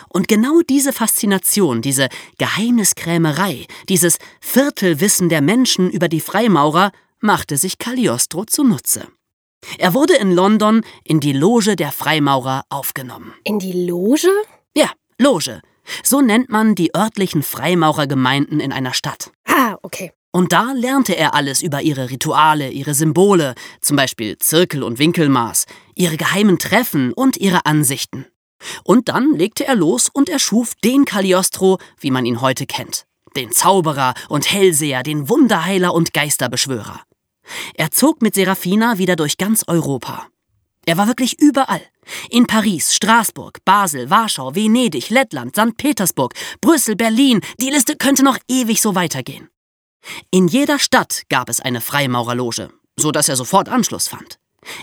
Und 0.09 0.27
genau 0.27 0.61
diese 0.67 0.93
Faszination, 0.93 1.81
diese 1.81 2.09
Geheimniskrämerei, 2.37 3.67
dieses 3.89 4.17
Viertelwissen 4.41 5.29
der 5.29 5.41
Menschen 5.41 5.89
über 5.89 6.07
die 6.07 6.21
Freimaurer 6.21 6.91
machte 7.19 7.57
sich 7.57 7.77
Cagliostro 7.77 8.45
zunutze. 8.45 9.07
Er 9.77 9.93
wurde 9.93 10.15
in 10.15 10.31
London 10.31 10.81
in 11.03 11.19
die 11.19 11.33
Loge 11.33 11.75
der 11.75 11.91
Freimaurer 11.91 12.63
aufgenommen. 12.69 13.33
In 13.43 13.59
die 13.59 13.87
Loge? 13.87 14.29
Ja, 14.75 14.91
Loge. 15.19 15.61
So 16.03 16.21
nennt 16.21 16.49
man 16.49 16.75
die 16.75 16.95
örtlichen 16.95 17.43
Freimaurergemeinden 17.43 18.59
in 18.59 18.71
einer 18.71 18.93
Stadt. 18.93 19.31
Ah, 19.45 19.77
okay. 19.81 20.11
Und 20.37 20.53
da 20.53 20.71
lernte 20.71 21.17
er 21.17 21.33
alles 21.33 21.63
über 21.63 21.81
ihre 21.81 22.11
Rituale, 22.11 22.69
ihre 22.69 22.93
Symbole, 22.93 23.55
zum 23.81 23.97
Beispiel 23.97 24.37
Zirkel 24.37 24.83
und 24.83 24.99
Winkelmaß, 24.99 25.65
ihre 25.95 26.15
geheimen 26.15 26.59
Treffen 26.59 27.11
und 27.11 27.37
ihre 27.37 27.65
Ansichten. 27.65 28.27
Und 28.83 29.09
dann 29.09 29.33
legte 29.33 29.65
er 29.65 29.73
los 29.73 30.09
und 30.13 30.29
erschuf 30.29 30.75
den 30.83 31.05
Cagliostro, 31.05 31.79
wie 31.99 32.11
man 32.11 32.27
ihn 32.27 32.39
heute 32.39 32.67
kennt. 32.67 33.07
Den 33.35 33.51
Zauberer 33.51 34.13
und 34.29 34.51
Hellseher, 34.51 35.01
den 35.01 35.27
Wunderheiler 35.27 35.95
und 35.95 36.13
Geisterbeschwörer. 36.13 37.01
Er 37.73 37.89
zog 37.89 38.21
mit 38.21 38.35
Serafina 38.35 38.99
wieder 38.99 39.15
durch 39.15 39.37
ganz 39.37 39.63
Europa. 39.65 40.27
Er 40.85 40.97
war 40.99 41.07
wirklich 41.07 41.41
überall. 41.41 41.81
In 42.29 42.45
Paris, 42.45 42.93
Straßburg, 42.93 43.65
Basel, 43.65 44.11
Warschau, 44.11 44.53
Venedig, 44.53 45.09
Lettland, 45.09 45.55
St. 45.55 45.75
Petersburg, 45.77 46.35
Brüssel, 46.61 46.95
Berlin. 46.95 47.41
Die 47.59 47.71
Liste 47.71 47.95
könnte 47.95 48.23
noch 48.23 48.37
ewig 48.47 48.83
so 48.83 48.93
weitergehen. 48.93 49.49
In 50.31 50.47
jeder 50.47 50.79
Stadt 50.79 51.23
gab 51.29 51.49
es 51.49 51.59
eine 51.59 51.81
Freimaurerloge, 51.81 52.69
so 52.95 53.11
dass 53.11 53.29
er 53.29 53.35
sofort 53.35 53.69
Anschluss 53.69 54.07
fand. 54.07 54.39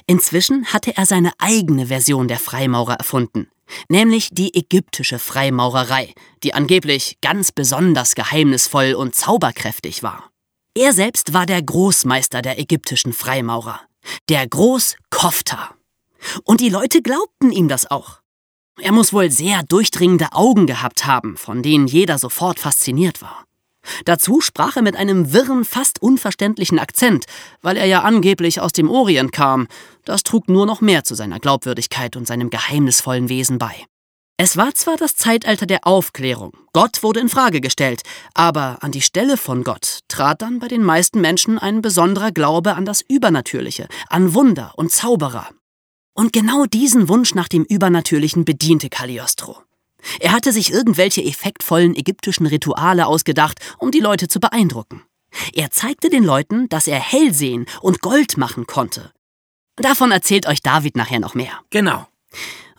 Inzwischen 0.07 0.67
hatte 0.67 0.97
er 0.97 1.07
seine 1.07 1.33
eigene 1.39 1.87
Version 1.87 2.29
der 2.29 2.39
Freimaurer 2.39 2.95
erfunden, 2.95 3.51
nämlich 3.89 4.31
die 4.31 4.55
ägyptische 4.55 5.19
Freimaurerei, 5.19 6.15
die 6.43 6.55
angeblich 6.55 7.19
ganz 7.21 7.53
besonders 7.53 8.15
geheimnisvoll 8.15 8.95
und 8.95 9.15
zauberkräftig 9.15 10.03
war. 10.03 10.31
Er 10.77 10.93
selbst 10.93 11.33
war 11.33 11.47
der 11.47 11.63
Großmeister 11.63 12.43
der 12.43 12.59
ägyptischen 12.59 13.13
Freimaurer, 13.13 13.81
der 14.29 14.47
Großkofta. 14.47 15.75
Und 16.43 16.61
die 16.61 16.71
Leute 16.71 17.03
glaubten 17.03 17.53
ihm 17.53 17.69
das 17.69 17.91
auch. 17.91 18.21
Er 18.81 18.93
muss 18.93 19.13
wohl 19.13 19.31
sehr 19.31 19.63
durchdringende 19.63 20.33
Augen 20.33 20.67
gehabt 20.67 21.07
haben, 21.07 21.37
von 21.37 21.63
denen 21.63 21.87
jeder 21.87 22.19
sofort 22.19 22.59
fasziniert 22.59 23.23
war. 23.23 23.45
Dazu 24.05 24.41
sprach 24.41 24.77
er 24.77 24.83
mit 24.83 24.97
einem 24.97 25.33
wirren, 25.33 25.65
fast 25.65 26.01
unverständlichen 26.03 26.79
Akzent, 26.79 27.25
weil 27.63 27.77
er 27.77 27.87
ja 27.87 28.03
angeblich 28.03 28.61
aus 28.61 28.73
dem 28.73 28.91
Orient 28.91 29.33
kam. 29.33 29.67
Das 30.05 30.23
trug 30.23 30.49
nur 30.49 30.67
noch 30.67 30.81
mehr 30.81 31.05
zu 31.05 31.15
seiner 31.15 31.41
Glaubwürdigkeit 31.41 32.17
und 32.17 32.27
seinem 32.27 32.51
geheimnisvollen 32.51 33.29
Wesen 33.29 33.59
bei. 33.59 33.75
Es 34.37 34.57
war 34.57 34.75
zwar 34.75 34.97
das 34.97 35.15
Zeitalter 35.15 35.67
der 35.67 35.87
Aufklärung, 35.87 36.53
Gott 36.75 37.05
wurde 37.05 37.21
in 37.21 37.29
Frage 37.29 37.61
gestellt, 37.61 38.03
aber 38.35 38.79
an 38.81 38.91
die 38.91 39.01
Stelle 39.01 39.37
von 39.37 39.63
Gott 39.63 40.01
trat 40.09 40.43
dann 40.43 40.59
bei 40.59 40.67
den 40.67 40.83
meisten 40.83 41.21
Menschen 41.21 41.57
ein 41.57 41.83
besonderer 41.83 42.33
Glaube 42.33 42.75
an 42.75 42.85
das 42.85 43.01
Übernatürliche, 43.01 43.87
an 44.09 44.35
Wunder 44.35 44.73
und 44.75 44.91
Zauberer. 44.91 45.51
Und 46.17 46.33
genau 46.33 46.65
diesen 46.65 47.09
Wunsch 47.09 47.35
nach 47.37 47.47
dem 47.47 47.63
Übernatürlichen 47.63 48.45
bediente 48.45 48.89
Cagliostro. 48.89 49.64
Er 50.21 50.33
hatte 50.33 50.53
sich 50.53 50.73
irgendwelche 50.73 51.23
effektvollen 51.23 51.95
ägyptischen 51.95 52.47
Rituale 52.47 53.07
ausgedacht, 53.07 53.59
um 53.79 53.91
die 53.91 54.01
Leute 54.01 54.29
zu 54.29 54.41
beeindrucken. 54.41 55.03
Er 55.53 55.71
zeigte 55.71 56.11
den 56.11 56.25
Leuten, 56.25 56.69
dass 56.69 56.87
er 56.87 57.01
hell 57.01 57.33
sehen 57.33 57.67
und 57.81 58.01
Gold 58.01 58.37
machen 58.37 58.67
konnte. 58.67 59.13
Davon 59.77 60.13
erzählt 60.13 60.47
euch 60.47 60.63
David 60.63 60.97
nachher 60.97 61.21
noch 61.21 61.35
mehr. 61.35 61.61
Genau. 61.71 62.07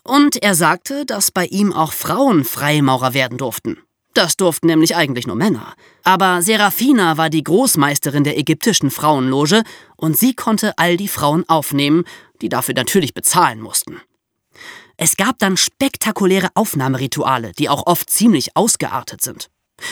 Und 0.04 0.42
er 0.42 0.56
sagte, 0.56 1.06
dass 1.06 1.32
bei 1.32 1.46
ihm 1.46 1.74
auch 1.74 1.92
Frauen 1.92 2.46
Freimaurer 2.46 3.14
werden 3.14 3.38
durften. 3.38 3.80
Das 4.14 4.38
durften 4.38 4.68
nämlich 4.68 4.96
eigentlich 4.96 5.28
nur 5.28 5.36
Männer. 5.36 5.74
Aber 6.04 6.42
Serafina 6.42 7.18
war 7.18 7.30
die 7.30 7.44
Großmeisterin 7.44 8.24
der 8.24 8.38
ägyptischen 8.38 8.90
Frauenloge 8.90 9.64
und 9.98 10.18
sie 10.18 10.34
konnte 10.34 10.78
all 10.78 10.96
die 10.96 11.10
Frauen 11.10 11.44
aufnehmen, 11.50 12.06
die 12.42 12.48
dafür 12.48 12.76
natürlich 12.76 13.14
bezahlen 13.14 13.60
mussten. 13.60 14.00
Es 14.98 15.18
gab 15.18 15.40
dann 15.40 15.58
spektakuläre 15.58 16.50
Aufnahmerituale, 16.54 17.52
die 17.54 17.70
auch 17.70 17.86
oft 17.86 18.10
ziemlich 18.10 18.56
ausgeartet 18.56 19.22
sind. 19.22 19.50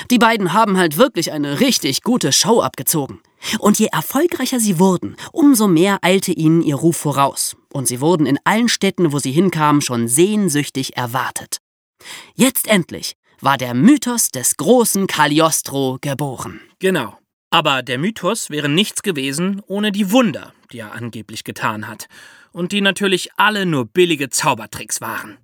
Die 0.09 0.17
beiden 0.17 0.53
haben 0.53 0.77
halt 0.77 0.97
wirklich 0.97 1.31
eine 1.33 1.59
richtig 1.59 2.03
gute 2.03 2.31
Show 2.31 2.61
abgezogen. 2.61 3.19
Und 3.59 3.79
je 3.79 3.87
erfolgreicher 3.87 4.59
sie 4.59 4.79
wurden, 4.79 5.17
umso 5.33 5.67
mehr 5.67 5.99
eilte 6.01 6.31
ihnen 6.31 6.61
ihr 6.61 6.75
Ruf 6.75 6.95
voraus. 6.95 7.57
Und 7.73 7.87
sie 7.87 7.99
wurden 7.99 8.25
in 8.25 8.39
allen 8.45 8.69
Städten, 8.69 9.11
wo 9.11 9.19
sie 9.19 9.33
hinkamen, 9.33 9.81
schon 9.81 10.07
sehnsüchtig 10.07 10.95
erwartet. 10.95 11.57
Jetzt 12.35 12.67
endlich 12.67 13.15
war 13.41 13.57
der 13.57 13.73
Mythos 13.73 14.29
des 14.29 14.55
großen 14.55 15.07
Cagliostro 15.07 15.97
geboren. 15.99 16.61
Genau. 16.79 17.17
Aber 17.49 17.83
der 17.83 17.97
Mythos 17.97 18.49
wäre 18.49 18.69
nichts 18.69 19.03
gewesen 19.03 19.61
ohne 19.67 19.91
die 19.91 20.11
Wunder, 20.11 20.53
die 20.71 20.79
er 20.79 20.93
angeblich 20.93 21.43
getan 21.43 21.87
hat 21.87 22.07
und 22.53 22.71
die 22.71 22.81
natürlich 22.81 23.31
alle 23.35 23.65
nur 23.65 23.85
billige 23.85 24.29
Zaubertricks 24.29 25.01
waren. 25.01 25.37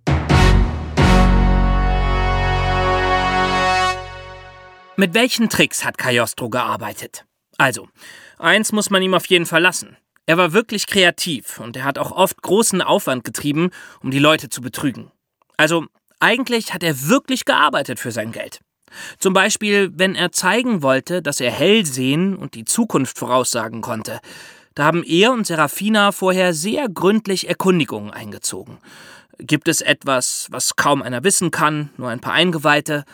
Mit 4.95 5.13
welchen 5.13 5.49
Tricks 5.49 5.83
hat 5.83 5.97
Cagliostro 5.97 6.49
gearbeitet? 6.49 7.25
Also, 7.57 7.89
eins 8.37 8.71
muss 8.71 8.89
man 8.89 9.01
ihm 9.01 9.13
auf 9.13 9.25
jeden 9.25 9.45
Fall 9.45 9.61
lassen. 9.61 9.97
Er 10.25 10.37
war 10.37 10.53
wirklich 10.53 10.87
kreativ 10.87 11.59
und 11.59 11.75
er 11.75 11.83
hat 11.83 11.97
auch 11.97 12.11
oft 12.11 12.41
großen 12.41 12.81
Aufwand 12.81 13.23
getrieben, 13.23 13.71
um 14.03 14.11
die 14.11 14.19
Leute 14.19 14.49
zu 14.49 14.61
betrügen. 14.61 15.11
Also, 15.57 15.85
eigentlich 16.19 16.73
hat 16.73 16.83
er 16.83 17.07
wirklich 17.07 17.45
gearbeitet 17.45 17.99
für 17.99 18.11
sein 18.11 18.31
Geld. 18.31 18.59
Zum 19.19 19.33
Beispiel, 19.33 19.91
wenn 19.93 20.15
er 20.15 20.31
zeigen 20.31 20.81
wollte, 20.81 21.21
dass 21.21 21.39
er 21.39 21.51
hell 21.51 21.85
sehen 21.85 22.35
und 22.35 22.55
die 22.55 22.65
Zukunft 22.65 23.17
voraussagen 23.17 23.81
konnte. 23.81 24.19
Da 24.75 24.85
haben 24.85 25.03
er 25.03 25.31
und 25.31 25.47
Serafina 25.47 26.11
vorher 26.11 26.53
sehr 26.53 26.87
gründlich 26.89 27.47
Erkundigungen 27.49 28.11
eingezogen. 28.11 28.77
Gibt 29.37 29.67
es 29.67 29.81
etwas, 29.81 30.47
was 30.51 30.75
kaum 30.75 31.01
einer 31.01 31.23
wissen 31.23 31.51
kann, 31.51 31.89
nur 31.97 32.09
ein 32.09 32.19
paar 32.19 32.33
Eingeweihte? 32.33 33.05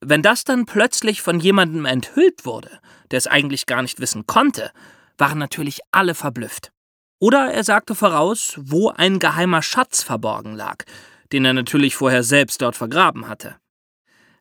Wenn 0.00 0.22
das 0.22 0.44
dann 0.44 0.66
plötzlich 0.66 1.22
von 1.22 1.40
jemandem 1.40 1.84
enthüllt 1.84 2.44
wurde, 2.44 2.70
der 3.10 3.18
es 3.18 3.26
eigentlich 3.26 3.66
gar 3.66 3.82
nicht 3.82 4.00
wissen 4.00 4.26
konnte, 4.26 4.70
waren 5.18 5.38
natürlich 5.38 5.80
alle 5.90 6.14
verblüfft. 6.14 6.72
Oder 7.18 7.52
er 7.52 7.64
sagte 7.64 7.94
voraus, 7.94 8.54
wo 8.58 8.88
ein 8.88 9.18
geheimer 9.18 9.62
Schatz 9.62 10.02
verborgen 10.02 10.54
lag, 10.54 10.84
den 11.32 11.44
er 11.44 11.52
natürlich 11.52 11.94
vorher 11.94 12.22
selbst 12.22 12.62
dort 12.62 12.76
vergraben 12.76 13.28
hatte. 13.28 13.56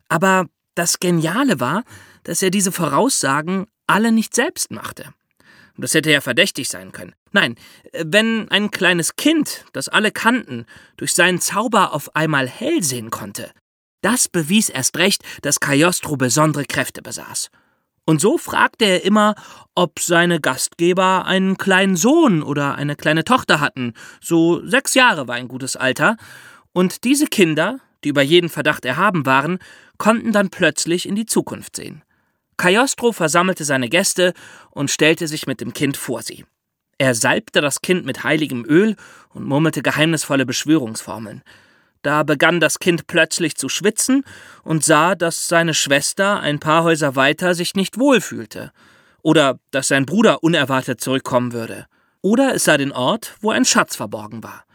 Aber 0.08 0.46
das 0.76 1.00
Geniale 1.00 1.60
war, 1.60 1.84
dass 2.24 2.42
er 2.42 2.52
diese 2.52 2.72
Voraussagen 2.72 3.68
alle 3.86 4.12
nicht 4.12 4.34
selbst 4.34 4.72
machte. 4.72 5.14
Das 5.82 5.94
hätte 5.94 6.12
ja 6.12 6.22
verdächtig 6.22 6.70
sein 6.70 6.92
können. 6.92 7.14
Nein, 7.32 7.56
wenn 7.94 8.50
ein 8.50 8.72
kleines 8.72 9.16
Kind, 9.16 9.66
das 9.74 9.90
alle 9.90 10.12
kannten, 10.12 10.66
durch 10.98 11.14
seinen 11.14 11.40
Zauber 11.40 11.94
auf 11.94 12.16
einmal 12.16 12.48
hell 12.48 12.84
sehen 12.84 13.12
konnte, 13.12 13.52
das 14.02 14.28
bewies 14.30 14.70
erst 14.70 14.98
recht, 14.98 15.24
dass 15.42 15.60
Cagliostro 15.60 16.16
besondere 16.16 16.66
Kräfte 16.66 17.02
besaß. 17.02 17.50
Und 18.06 18.22
so 18.22 18.38
fragte 18.38 18.86
er 18.86 19.04
immer, 19.04 19.36
ob 19.76 20.00
seine 20.00 20.40
Gastgeber 20.40 21.26
einen 21.26 21.58
kleinen 21.58 21.96
Sohn 21.96 22.42
oder 22.42 22.76
eine 22.76 22.96
kleine 22.96 23.24
Tochter 23.24 23.60
hatten. 23.60 23.94
So 24.20 24.66
sechs 24.66 24.96
Jahre 24.96 25.28
war 25.28 25.36
ein 25.36 25.48
gutes 25.48 25.76
Alter. 25.76 26.18
Und 26.72 27.04
diese 27.04 27.28
Kinder, 27.28 27.80
die 28.04 28.10
über 28.10 28.24
jeden 28.24 28.50
Verdacht 28.50 28.86
erhaben 28.86 29.26
waren, 29.28 29.60
konnten 29.98 30.32
dann 30.32 30.50
plötzlich 30.50 31.08
in 31.08 31.16
die 31.16 31.28
Zukunft 31.28 31.76
sehen. 31.76 32.02
Cagliostro 32.60 33.14
versammelte 33.14 33.64
seine 33.64 33.90
Gäste 33.90 34.34
und 34.70 34.92
stellte 34.92 35.28
sich 35.28 35.48
mit 35.48 35.62
dem 35.62 35.74
Kind 35.74 35.98
vor 35.98 36.22
sie. 36.22 36.46
Er 36.98 37.16
salbte 37.16 37.62
das 37.62 37.82
Kind 37.82 38.06
mit 38.06 38.26
heiligem 38.26 38.66
Öl 38.66 38.98
und 39.30 39.46
murmelte 39.46 39.82
geheimnisvolle 39.82 40.46
Beschwörungsformeln. 40.46 41.42
Da 42.02 42.24
begann 42.24 42.60
das 42.60 42.80
Kind 42.80 43.08
plötzlich 43.08 43.56
zu 43.56 43.70
schwitzen 43.70 44.26
und 44.64 44.84
sah, 44.84 45.16
dass 45.16 45.48
seine 45.48 45.74
Schwester 45.74 46.42
ein 46.42 46.60
paar 46.60 46.84
Häuser 46.84 47.16
weiter 47.16 47.56
sich 47.56 47.76
nicht 47.76 47.98
wohlfühlte. 47.98 48.74
Oder 49.22 49.60
dass 49.72 49.88
sein 49.88 50.06
Bruder 50.06 50.44
unerwartet 50.44 51.00
zurückkommen 51.00 51.54
würde. 51.54 51.88
Oder 52.22 52.56
es 52.56 52.66
sah 52.66 52.78
den 52.78 52.92
Ort, 52.92 53.36
wo 53.40 53.52
ein 53.52 53.64
Schatz 53.64 53.96
verborgen 53.96 54.44
war. 54.44 54.66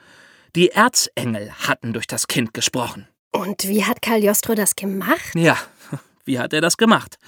Die 0.56 0.70
Erzengel 0.70 1.52
hatten 1.52 1.92
durch 1.92 2.06
das 2.06 2.28
Kind 2.28 2.54
gesprochen. 2.54 3.08
Und 3.30 3.68
wie 3.68 3.84
hat 3.84 4.00
Cagliostro 4.00 4.54
das 4.54 4.74
gemacht? 4.74 5.34
Ja, 5.34 5.58
wie 6.24 6.38
hat 6.38 6.54
er 6.54 6.62
das 6.62 6.78
gemacht? 6.78 7.18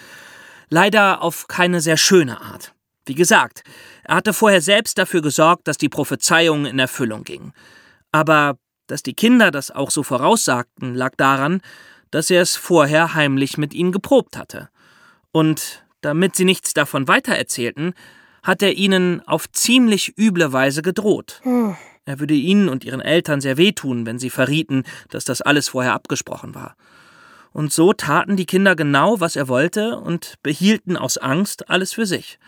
Leider 0.68 1.22
auf 1.22 1.48
keine 1.48 1.80
sehr 1.80 1.96
schöne 1.96 2.40
Art. 2.40 2.72
Wie 3.04 3.14
gesagt, 3.14 3.62
er 4.04 4.16
hatte 4.16 4.32
vorher 4.32 4.60
selbst 4.60 4.98
dafür 4.98 5.22
gesorgt, 5.22 5.68
dass 5.68 5.78
die 5.78 5.88
Prophezeiungen 5.88 6.66
in 6.66 6.78
Erfüllung 6.78 7.22
gingen. 7.24 7.52
Aber 8.10 8.58
dass 8.88 9.02
die 9.02 9.14
Kinder 9.14 9.50
das 9.50 9.70
auch 9.70 9.90
so 9.90 10.02
voraussagten, 10.02 10.94
lag 10.94 11.14
daran, 11.16 11.60
dass 12.10 12.30
er 12.30 12.42
es 12.42 12.56
vorher 12.56 13.14
heimlich 13.14 13.58
mit 13.58 13.74
ihnen 13.74 13.92
geprobt 13.92 14.36
hatte. 14.36 14.68
Und 15.32 15.84
damit 16.00 16.36
sie 16.36 16.44
nichts 16.44 16.72
davon 16.74 17.08
weitererzählten, 17.08 17.94
hat 18.42 18.62
er 18.62 18.74
ihnen 18.74 19.26
auf 19.26 19.50
ziemlich 19.50 20.16
üble 20.16 20.52
Weise 20.52 20.82
gedroht. 20.82 21.40
Er 22.04 22.20
würde 22.20 22.34
ihnen 22.34 22.68
und 22.68 22.84
ihren 22.84 23.00
Eltern 23.00 23.40
sehr 23.40 23.56
wehtun, 23.56 24.06
wenn 24.06 24.20
sie 24.20 24.30
verrieten, 24.30 24.84
dass 25.10 25.24
das 25.24 25.42
alles 25.42 25.68
vorher 25.68 25.92
abgesprochen 25.92 26.54
war. 26.54 26.76
Und 27.56 27.72
so 27.72 27.94
taten 27.94 28.36
die 28.36 28.44
Kinder 28.44 28.76
genau, 28.76 29.18
was 29.18 29.34
er 29.34 29.48
wollte 29.48 29.98
und 29.98 30.34
behielten 30.42 30.98
aus 30.98 31.16
Angst 31.16 31.70
alles 31.70 31.94
für 31.94 32.04
sich. 32.04 32.38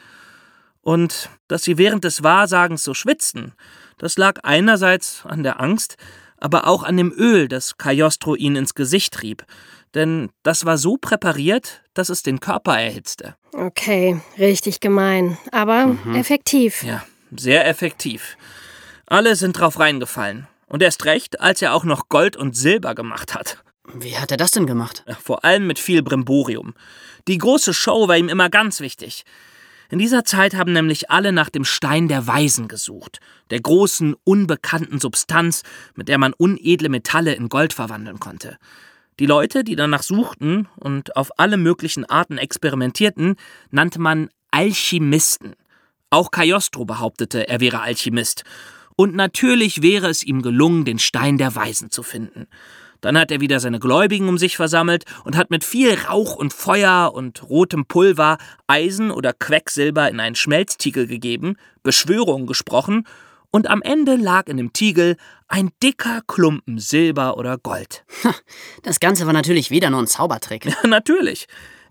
Und 0.82 1.30
dass 1.48 1.62
sie 1.62 1.78
während 1.78 2.04
des 2.04 2.22
Wahrsagens 2.22 2.84
so 2.84 2.92
schwitzten, 2.92 3.54
das 3.96 4.18
lag 4.18 4.40
einerseits 4.42 5.22
an 5.24 5.42
der 5.42 5.62
Angst, 5.62 5.96
aber 6.36 6.66
auch 6.66 6.82
an 6.82 6.98
dem 6.98 7.10
Öl, 7.10 7.48
das 7.48 7.78
Cagliostro 7.78 8.34
ihnen 8.34 8.56
ins 8.56 8.74
Gesicht 8.74 9.14
trieb, 9.14 9.46
denn 9.94 10.28
das 10.42 10.66
war 10.66 10.76
so 10.76 10.98
präpariert, 10.98 11.80
dass 11.94 12.10
es 12.10 12.22
den 12.22 12.38
Körper 12.38 12.78
erhitzte. 12.78 13.34
Okay, 13.54 14.20
richtig 14.38 14.80
gemein, 14.80 15.38
aber 15.52 15.86
mhm. 15.86 16.16
effektiv. 16.16 16.82
Ja, 16.82 17.02
sehr 17.34 17.66
effektiv. 17.66 18.36
Alle 19.06 19.36
sind 19.36 19.58
drauf 19.58 19.78
reingefallen. 19.78 20.48
Und 20.66 20.82
erst 20.82 21.06
recht, 21.06 21.40
als 21.40 21.62
er 21.62 21.72
auch 21.72 21.84
noch 21.84 22.10
Gold 22.10 22.36
und 22.36 22.54
Silber 22.54 22.94
gemacht 22.94 23.34
hat. 23.34 23.56
Wie 23.94 24.18
hat 24.18 24.30
er 24.30 24.36
das 24.36 24.50
denn 24.50 24.66
gemacht? 24.66 25.04
Vor 25.20 25.44
allem 25.44 25.66
mit 25.66 25.78
viel 25.78 26.02
Brimborium. 26.02 26.74
Die 27.26 27.38
große 27.38 27.72
Show 27.72 28.08
war 28.08 28.16
ihm 28.16 28.28
immer 28.28 28.50
ganz 28.50 28.80
wichtig. 28.80 29.24
In 29.90 29.98
dieser 29.98 30.24
Zeit 30.24 30.54
haben 30.54 30.72
nämlich 30.72 31.10
alle 31.10 31.32
nach 31.32 31.48
dem 31.48 31.64
Stein 31.64 32.08
der 32.08 32.26
Weisen 32.26 32.68
gesucht, 32.68 33.20
der 33.50 33.60
großen, 33.60 34.14
unbekannten 34.24 35.00
Substanz, 35.00 35.62
mit 35.94 36.08
der 36.08 36.18
man 36.18 36.34
unedle 36.34 36.90
Metalle 36.90 37.32
in 37.32 37.48
Gold 37.48 37.72
verwandeln 37.72 38.20
konnte. 38.20 38.58
Die 39.18 39.26
Leute, 39.26 39.64
die 39.64 39.76
danach 39.76 40.02
suchten 40.02 40.68
und 40.76 41.16
auf 41.16 41.30
alle 41.38 41.56
möglichen 41.56 42.04
Arten 42.04 42.36
experimentierten, 42.36 43.36
nannte 43.70 43.98
man 43.98 44.28
Alchemisten. 44.50 45.54
Auch 46.10 46.30
Cagliostro 46.30 46.84
behauptete, 46.84 47.48
er 47.48 47.60
wäre 47.60 47.80
Alchemist 47.80 48.44
und 48.96 49.14
natürlich 49.14 49.80
wäre 49.80 50.08
es 50.08 50.22
ihm 50.22 50.42
gelungen, 50.42 50.84
den 50.84 50.98
Stein 50.98 51.38
der 51.38 51.54
Weisen 51.54 51.90
zu 51.90 52.02
finden. 52.02 52.46
Dann 53.00 53.18
hat 53.18 53.30
er 53.30 53.40
wieder 53.40 53.60
seine 53.60 53.78
Gläubigen 53.78 54.28
um 54.28 54.38
sich 54.38 54.56
versammelt 54.56 55.04
und 55.24 55.36
hat 55.36 55.50
mit 55.50 55.64
viel 55.64 55.94
Rauch 55.94 56.34
und 56.34 56.52
Feuer 56.52 57.12
und 57.14 57.48
rotem 57.48 57.86
Pulver 57.86 58.38
Eisen 58.66 59.10
oder 59.10 59.32
Quecksilber 59.32 60.08
in 60.08 60.20
einen 60.20 60.34
Schmelztiegel 60.34 61.06
gegeben, 61.06 61.56
Beschwörungen 61.82 62.46
gesprochen, 62.46 63.04
und 63.50 63.68
am 63.68 63.80
Ende 63.80 64.16
lag 64.16 64.46
in 64.48 64.58
dem 64.58 64.72
Tiegel 64.72 65.16
ein 65.48 65.70
dicker 65.82 66.20
Klumpen 66.26 66.78
Silber 66.78 67.36
oder 67.38 67.58
Gold. 67.58 68.04
Das 68.82 69.00
Ganze 69.00 69.26
war 69.26 69.32
natürlich 69.32 69.70
wieder 69.70 69.90
nur 69.90 70.00
ein 70.00 70.06
Zaubertrick. 70.06 70.66
Ja, 70.66 70.74
natürlich. 70.86 71.46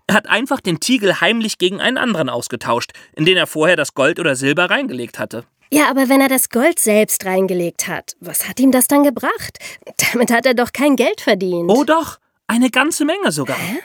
Er 0.06 0.14
hat 0.14 0.26
einfach 0.26 0.60
den 0.60 0.80
Tiegel 0.80 1.20
heimlich 1.20 1.58
gegen 1.58 1.80
einen 1.80 1.98
anderen 1.98 2.28
ausgetauscht, 2.28 2.92
in 3.14 3.24
den 3.24 3.36
er 3.36 3.46
vorher 3.46 3.76
das 3.76 3.94
Gold 3.94 4.18
oder 4.18 4.36
Silber 4.36 4.70
reingelegt 4.70 5.18
hatte. 5.18 5.44
Ja, 5.70 5.90
aber 5.90 6.08
wenn 6.08 6.20
er 6.20 6.28
das 6.28 6.48
Gold 6.48 6.78
selbst 6.78 7.24
reingelegt 7.26 7.88
hat, 7.88 8.16
was 8.20 8.48
hat 8.48 8.58
ihm 8.60 8.72
das 8.72 8.88
dann 8.88 9.04
gebracht? 9.04 9.58
Damit 10.12 10.30
hat 10.30 10.46
er 10.46 10.54
doch 10.54 10.72
kein 10.72 10.96
Geld 10.96 11.20
verdient. 11.20 11.70
Oh 11.70 11.84
doch, 11.84 12.18
eine 12.46 12.70
ganze 12.70 13.04
Menge 13.04 13.32
sogar. 13.32 13.58
Hä? 13.58 13.78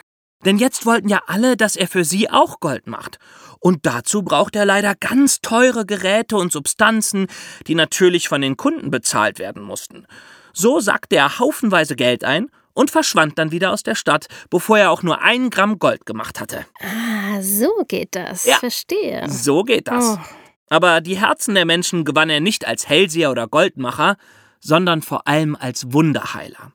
Denn 0.46 0.58
jetzt 0.58 0.86
wollten 0.86 1.10
ja 1.10 1.22
alle, 1.28 1.56
dass 1.58 1.76
er 1.76 1.88
für 1.88 2.04
sie 2.04 2.30
auch 2.30 2.60
Gold 2.60 2.88
macht. 2.88 3.18
Und 3.60 3.86
dazu 3.86 4.24
braucht 4.24 4.56
er 4.58 4.66
leider 4.66 4.94
ganz 4.94 5.40
teure 5.40 5.86
Geräte 5.86 6.36
und 6.36 6.52
Substanzen, 6.52 7.28
die 7.68 7.76
natürlich 7.76 8.28
von 8.28 8.42
den 8.42 8.58
Kunden 8.58 8.92
bezahlt 8.92 9.40
werden 9.40 9.64
mussten. 9.64 10.06
So 10.52 10.82
sackte 10.82 11.16
er 11.16 11.40
haufenweise 11.40 11.96
Geld 11.96 12.26
ein 12.26 12.50
und 12.74 12.92
verschwand 12.92 13.38
dann 13.38 13.52
wieder 13.52 13.72
aus 13.72 13.84
der 13.84 13.96
Stadt, 13.96 14.28
bevor 14.50 14.78
er 14.78 14.92
auch 14.92 15.02
nur 15.02 15.22
ein 15.22 15.50
Gramm 15.50 15.80
Gold 15.80 16.06
gemacht 16.06 16.42
hatte. 16.42 16.66
Ah, 16.82 17.42
so 17.42 17.70
geht 17.88 18.16
das. 18.16 18.46
Ja, 18.46 18.58
Verstehe. 18.58 19.30
So 19.30 19.64
geht 19.64 19.88
das. 19.88 20.18
Oh. 20.18 20.43
Aber 20.74 21.02
die 21.02 21.20
Herzen 21.20 21.54
der 21.54 21.66
Menschen 21.66 22.04
gewann 22.04 22.32
er 22.32 22.40
nicht 22.40 22.66
als 22.66 22.90
Hellseher 22.90 23.30
oder 23.30 23.48
Goldmacher, 23.48 24.18
sondern 24.60 25.04
vor 25.04 25.28
allem 25.28 25.56
als 25.56 25.94
Wunderheiler. 25.94 26.72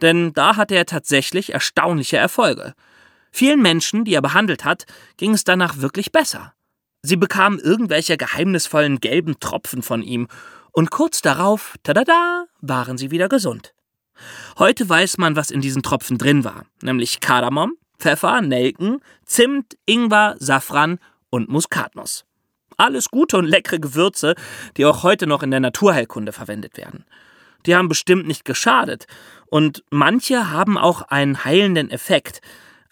Denn 0.00 0.32
da 0.32 0.54
hatte 0.54 0.76
er 0.76 0.86
tatsächlich 0.86 1.52
erstaunliche 1.52 2.18
Erfolge. 2.18 2.74
Vielen 3.32 3.60
Menschen, 3.60 4.04
die 4.04 4.14
er 4.14 4.22
behandelt 4.22 4.64
hat, 4.64 4.84
ging 5.16 5.34
es 5.34 5.42
danach 5.42 5.78
wirklich 5.78 6.12
besser. 6.12 6.54
Sie 7.02 7.16
bekamen 7.16 7.58
irgendwelche 7.58 8.16
geheimnisvollen 8.16 9.00
gelben 9.00 9.40
Tropfen 9.40 9.82
von 9.82 10.02
ihm, 10.02 10.28
und 10.70 10.92
kurz 10.92 11.20
darauf, 11.20 11.74
tada, 11.82 12.46
waren 12.60 12.96
sie 12.96 13.10
wieder 13.10 13.28
gesund. 13.28 13.74
Heute 14.56 14.88
weiß 14.88 15.18
man, 15.18 15.34
was 15.34 15.50
in 15.50 15.60
diesen 15.60 15.82
Tropfen 15.82 16.16
drin 16.16 16.44
war, 16.44 16.64
nämlich 16.80 17.18
Kardamom, 17.18 17.72
Pfeffer, 17.98 18.40
Nelken, 18.40 19.00
Zimt, 19.26 19.76
Ingwer, 19.84 20.36
Safran 20.38 21.00
und 21.28 21.48
Muskatnuss. 21.48 22.24
Alles 22.76 23.10
gute 23.10 23.36
und 23.36 23.46
leckere 23.46 23.78
Gewürze, 23.78 24.34
die 24.76 24.84
auch 24.84 25.02
heute 25.02 25.26
noch 25.26 25.42
in 25.42 25.50
der 25.50 25.60
Naturheilkunde 25.60 26.32
verwendet 26.32 26.76
werden. 26.76 27.04
Die 27.66 27.76
haben 27.76 27.88
bestimmt 27.88 28.26
nicht 28.26 28.44
geschadet. 28.44 29.06
Und 29.46 29.84
manche 29.90 30.50
haben 30.50 30.78
auch 30.78 31.02
einen 31.02 31.44
heilenden 31.44 31.90
Effekt. 31.90 32.40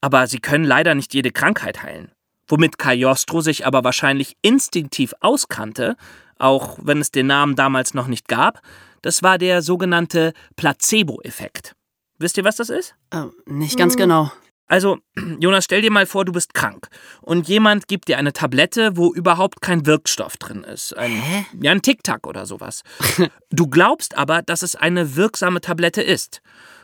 Aber 0.01 0.27
sie 0.27 0.38
können 0.38 0.64
leider 0.64 0.95
nicht 0.95 1.12
jede 1.14 1.33
Krankheit 1.33 1.83
heilen. 1.83 2.12
Womit 2.49 2.79
Cagliostro 2.79 3.40
sich 3.40 3.66
aber 3.66 3.85
wahrscheinlich 3.85 4.37
instinktiv 4.43 5.14
auskannte, 5.21 5.97
auch 6.38 6.79
wenn 6.83 6.99
es 6.99 7.11
den 7.11 7.27
Namen 7.27 7.55
damals 7.55 7.95
noch 7.95 8.07
nicht 8.07 8.29
gab, 8.29 8.61
das 9.03 9.23
war 9.23 9.38
der 9.38 9.62
sogenannte 9.62 10.33
Placebo-Effekt. 10.57 11.75
Wisst 12.19 12.37
ihr, 12.37 12.45
was 12.45 12.57
das 12.57 12.71
ist? 12.71 12.95
Äh, 13.11 13.27
nicht 13.47 13.79
ganz 13.79 13.95
hm. 13.95 14.01
genau. 14.01 14.33
Also, 14.70 14.98
Jonas, 15.40 15.64
stell 15.64 15.83
dir 15.83 15.90
mal 15.90 16.06
vor, 16.06 16.24
du 16.24 16.30
bist 16.30 16.54
krank 16.54 16.88
und 17.20 17.48
jemand 17.48 17.88
gibt 17.88 18.06
dir 18.06 18.18
eine 18.18 18.33
Tablette, 18.33 18.96
wo 18.96 19.12
überhaupt 19.12 19.61
kein 19.61 19.85
Wirkstoff 19.85 20.37
drin 20.37 20.62
ist. 20.62 20.96
Ein, 20.96 21.11
Hä? 21.11 21.46
Ja, 21.61 21.72
ein 21.72 21.83
Tic-Tac 21.83 22.24
oder 22.26 22.46
sowas. 22.46 22.83
du 23.50 23.66
glaubst 23.66 24.16
aber, 24.16 24.42
dass 24.42 24.62
es 24.62 24.76
eine 24.76 25.16
wirksame 25.16 25.61
Tablette 25.61 26.02
ist. 26.02 26.40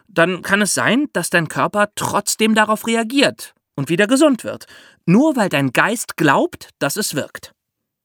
Dann 0.08 0.42
kann 0.42 0.62
es 0.62 0.74
sein, 0.74 1.06
dass 1.12 1.30
dein 1.30 1.46
Körper 1.46 1.88
trotzdem 1.94 2.56
darauf 2.56 2.88
reagiert 2.88 3.54
und 3.76 3.88
wieder 3.88 4.08
gesund 4.08 4.42
wird. 4.42 4.66
Nur 5.06 5.36
weil 5.36 5.48
dein 5.48 5.72
Geist 5.72 6.16
glaubt, 6.16 6.70
dass 6.80 6.96
es 6.96 7.14
wirkt. 7.14 7.52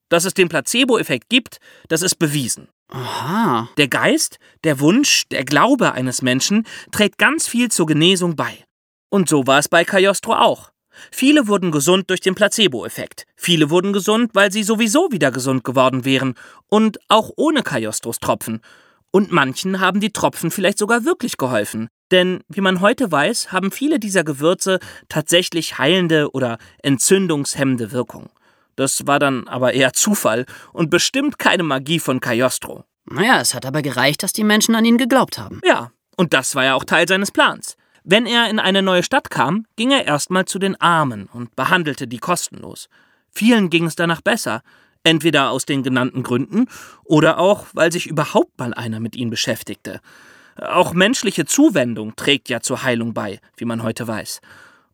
Dass 0.08 0.24
es 0.24 0.34
den 0.34 0.48
Placebo-Effekt 0.48 1.28
gibt, 1.28 1.58
das 1.88 2.02
ist 2.02 2.20
bewiesen. 2.20 2.68
Aha. 2.88 3.68
Der 3.78 3.88
Geist, 3.88 4.38
der 4.62 4.78
Wunsch, 4.78 5.24
der 5.30 5.44
Glaube 5.44 5.92
eines 5.92 6.22
Menschen 6.22 6.68
trägt 6.92 7.18
ganz 7.18 7.48
viel 7.48 7.68
zur 7.68 7.86
Genesung 7.86 8.36
bei. 8.36 8.64
Und 9.12 9.28
so 9.28 9.46
war 9.46 9.58
es 9.58 9.68
bei 9.68 9.84
Cagliostro 9.84 10.32
auch. 10.32 10.72
Viele 11.10 11.46
wurden 11.46 11.70
gesund 11.70 12.08
durch 12.08 12.20
den 12.20 12.34
Placebo-Effekt. 12.34 13.26
Viele 13.36 13.68
wurden 13.68 13.92
gesund, 13.92 14.30
weil 14.32 14.50
sie 14.50 14.62
sowieso 14.62 15.12
wieder 15.12 15.30
gesund 15.30 15.64
geworden 15.64 16.06
wären. 16.06 16.32
Und 16.70 16.98
auch 17.08 17.30
ohne 17.36 17.62
Cagliostros 17.62 18.20
Tropfen. 18.20 18.62
Und 19.10 19.30
manchen 19.30 19.80
haben 19.80 20.00
die 20.00 20.14
Tropfen 20.14 20.50
vielleicht 20.50 20.78
sogar 20.78 21.04
wirklich 21.04 21.36
geholfen. 21.36 21.88
Denn, 22.10 22.40
wie 22.48 22.62
man 22.62 22.80
heute 22.80 23.12
weiß, 23.12 23.52
haben 23.52 23.70
viele 23.70 23.98
dieser 23.98 24.24
Gewürze 24.24 24.78
tatsächlich 25.10 25.76
heilende 25.76 26.30
oder 26.32 26.56
entzündungshemmende 26.82 27.92
Wirkung. 27.92 28.30
Das 28.76 29.06
war 29.06 29.18
dann 29.18 29.46
aber 29.46 29.74
eher 29.74 29.92
Zufall 29.92 30.46
und 30.72 30.88
bestimmt 30.88 31.38
keine 31.38 31.64
Magie 31.64 31.98
von 31.98 32.20
Cagliostro. 32.20 32.84
Naja, 33.04 33.42
es 33.42 33.52
hat 33.52 33.66
aber 33.66 33.82
gereicht, 33.82 34.22
dass 34.22 34.32
die 34.32 34.44
Menschen 34.44 34.74
an 34.74 34.86
ihn 34.86 34.96
geglaubt 34.96 35.36
haben. 35.36 35.60
Ja, 35.66 35.92
und 36.16 36.32
das 36.32 36.54
war 36.54 36.64
ja 36.64 36.74
auch 36.74 36.84
Teil 36.84 37.06
seines 37.06 37.30
Plans. 37.30 37.76
Wenn 38.04 38.26
er 38.26 38.50
in 38.50 38.58
eine 38.58 38.82
neue 38.82 39.02
Stadt 39.02 39.30
kam, 39.30 39.66
ging 39.76 39.92
er 39.92 40.06
erstmal 40.06 40.44
zu 40.44 40.58
den 40.58 40.80
Armen 40.80 41.28
und 41.32 41.54
behandelte 41.54 42.08
die 42.08 42.18
kostenlos. 42.18 42.88
Vielen 43.30 43.70
ging 43.70 43.86
es 43.86 43.96
danach 43.96 44.20
besser, 44.20 44.62
entweder 45.04 45.50
aus 45.50 45.66
den 45.66 45.82
genannten 45.82 46.22
Gründen 46.22 46.66
oder 47.04 47.38
auch, 47.38 47.66
weil 47.72 47.92
sich 47.92 48.06
überhaupt 48.06 48.58
mal 48.58 48.74
einer 48.74 49.00
mit 49.00 49.16
ihnen 49.16 49.30
beschäftigte. 49.30 50.00
Auch 50.56 50.92
menschliche 50.92 51.46
Zuwendung 51.46 52.14
trägt 52.16 52.48
ja 52.48 52.60
zur 52.60 52.82
Heilung 52.82 53.14
bei, 53.14 53.40
wie 53.56 53.64
man 53.64 53.82
heute 53.82 54.06
weiß. 54.06 54.40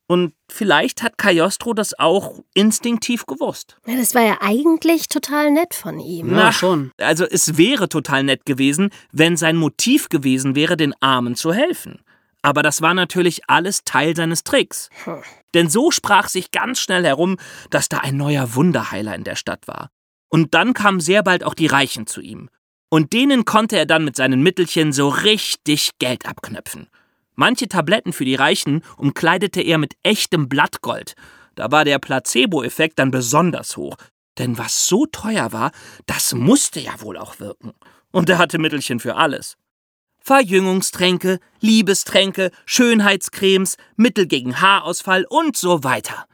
Und 0.07 0.33
vielleicht 0.49 1.03
hat 1.03 1.19
Cagliostro 1.19 1.75
das 1.75 1.99
auch 1.99 2.43
instinktiv 2.55 3.27
gewusst. 3.27 3.77
Ja, 3.87 3.97
das 3.97 4.15
war 4.15 4.23
ja 4.23 4.39
eigentlich 4.41 5.09
total 5.09 5.51
nett 5.51 5.75
von 5.75 6.01
ihm. 6.01 6.29
Na, 6.31 6.51
schon. 6.51 6.93
Also 6.99 7.27
es 7.27 7.59
wäre 7.59 7.91
total 7.91 8.23
nett 8.23 8.47
gewesen, 8.47 8.91
wenn 9.13 9.37
sein 9.37 9.57
Motiv 9.57 10.09
gewesen 10.09 10.55
wäre, 10.55 10.79
den 10.79 10.95
Armen 11.01 11.35
zu 11.35 11.53
helfen. 11.53 12.01
Aber 12.49 12.63
das 12.63 12.81
war 12.81 12.95
natürlich 12.95 13.43
alles 13.47 13.85
Teil 13.85 14.17
seines 14.17 14.43
Tricks. 14.43 14.89
Hm. 15.05 15.23
Denn 15.53 15.69
so 15.69 15.91
sprach 15.91 16.29
sich 16.29 16.51
ganz 16.51 16.81
schnell 16.81 17.05
herum, 17.05 17.37
dass 17.69 17.91
da 17.91 17.99
ein 17.99 18.17
neuer 18.17 18.55
Wunderheiler 18.55 19.15
in 19.15 19.23
der 19.23 19.37
Stadt 19.37 19.69
war. 19.69 19.91
Und 20.31 20.55
dann 20.55 20.73
kamen 20.73 21.01
sehr 21.01 21.23
bald 21.23 21.45
auch 21.45 21.53
die 21.53 21.67
Reichen 21.67 22.07
zu 22.07 22.23
ihm. 22.23 22.49
Und 22.89 23.13
denen 23.13 23.45
konnte 23.45 23.77
er 23.77 23.85
dann 23.85 24.03
mit 24.03 24.17
seinen 24.17 24.43
Mittelchen 24.43 24.95
so 24.95 25.11
richtig 25.11 25.99
Geld 25.99 26.25
abknöpfen. 26.25 26.89
Manche 27.35 27.69
Tabletten 27.69 28.15
für 28.15 28.25
die 28.25 28.35
Reichen 28.35 28.83
umkleidete 28.97 29.61
er 29.61 29.77
mit 29.77 29.99
echtem 30.03 30.49
Blattgold. 30.49 31.17
Da 31.55 31.71
war 31.71 31.85
der 31.85 31.99
Placebo-Effekt 31.99 32.99
dann 32.99 33.11
besonders 33.11 33.77
hoch. 33.77 33.97
Denn 34.39 34.57
was 34.57 34.89
so 34.89 35.05
teuer 35.05 35.53
war, 35.53 35.71
das 36.07 36.33
musste 36.33 36.81
ja 36.81 36.99
wohl 37.03 37.19
auch 37.19 37.41
wirken. 37.41 37.75
Und 38.11 38.31
er 38.31 38.39
hatte 38.39 38.59
Mittelchen 38.59 39.01
für 39.01 39.17
alles. 39.17 39.59
Verjüngungstränke, 40.29 41.41
Liebestränke, 41.61 42.51
Schönheitscremes, 42.67 43.79
Mittel 43.97 44.27
gegen 44.27 44.61
Haarausfall 44.61 45.25
und 45.27 45.57
so 45.57 45.85
weiter. 45.85 46.27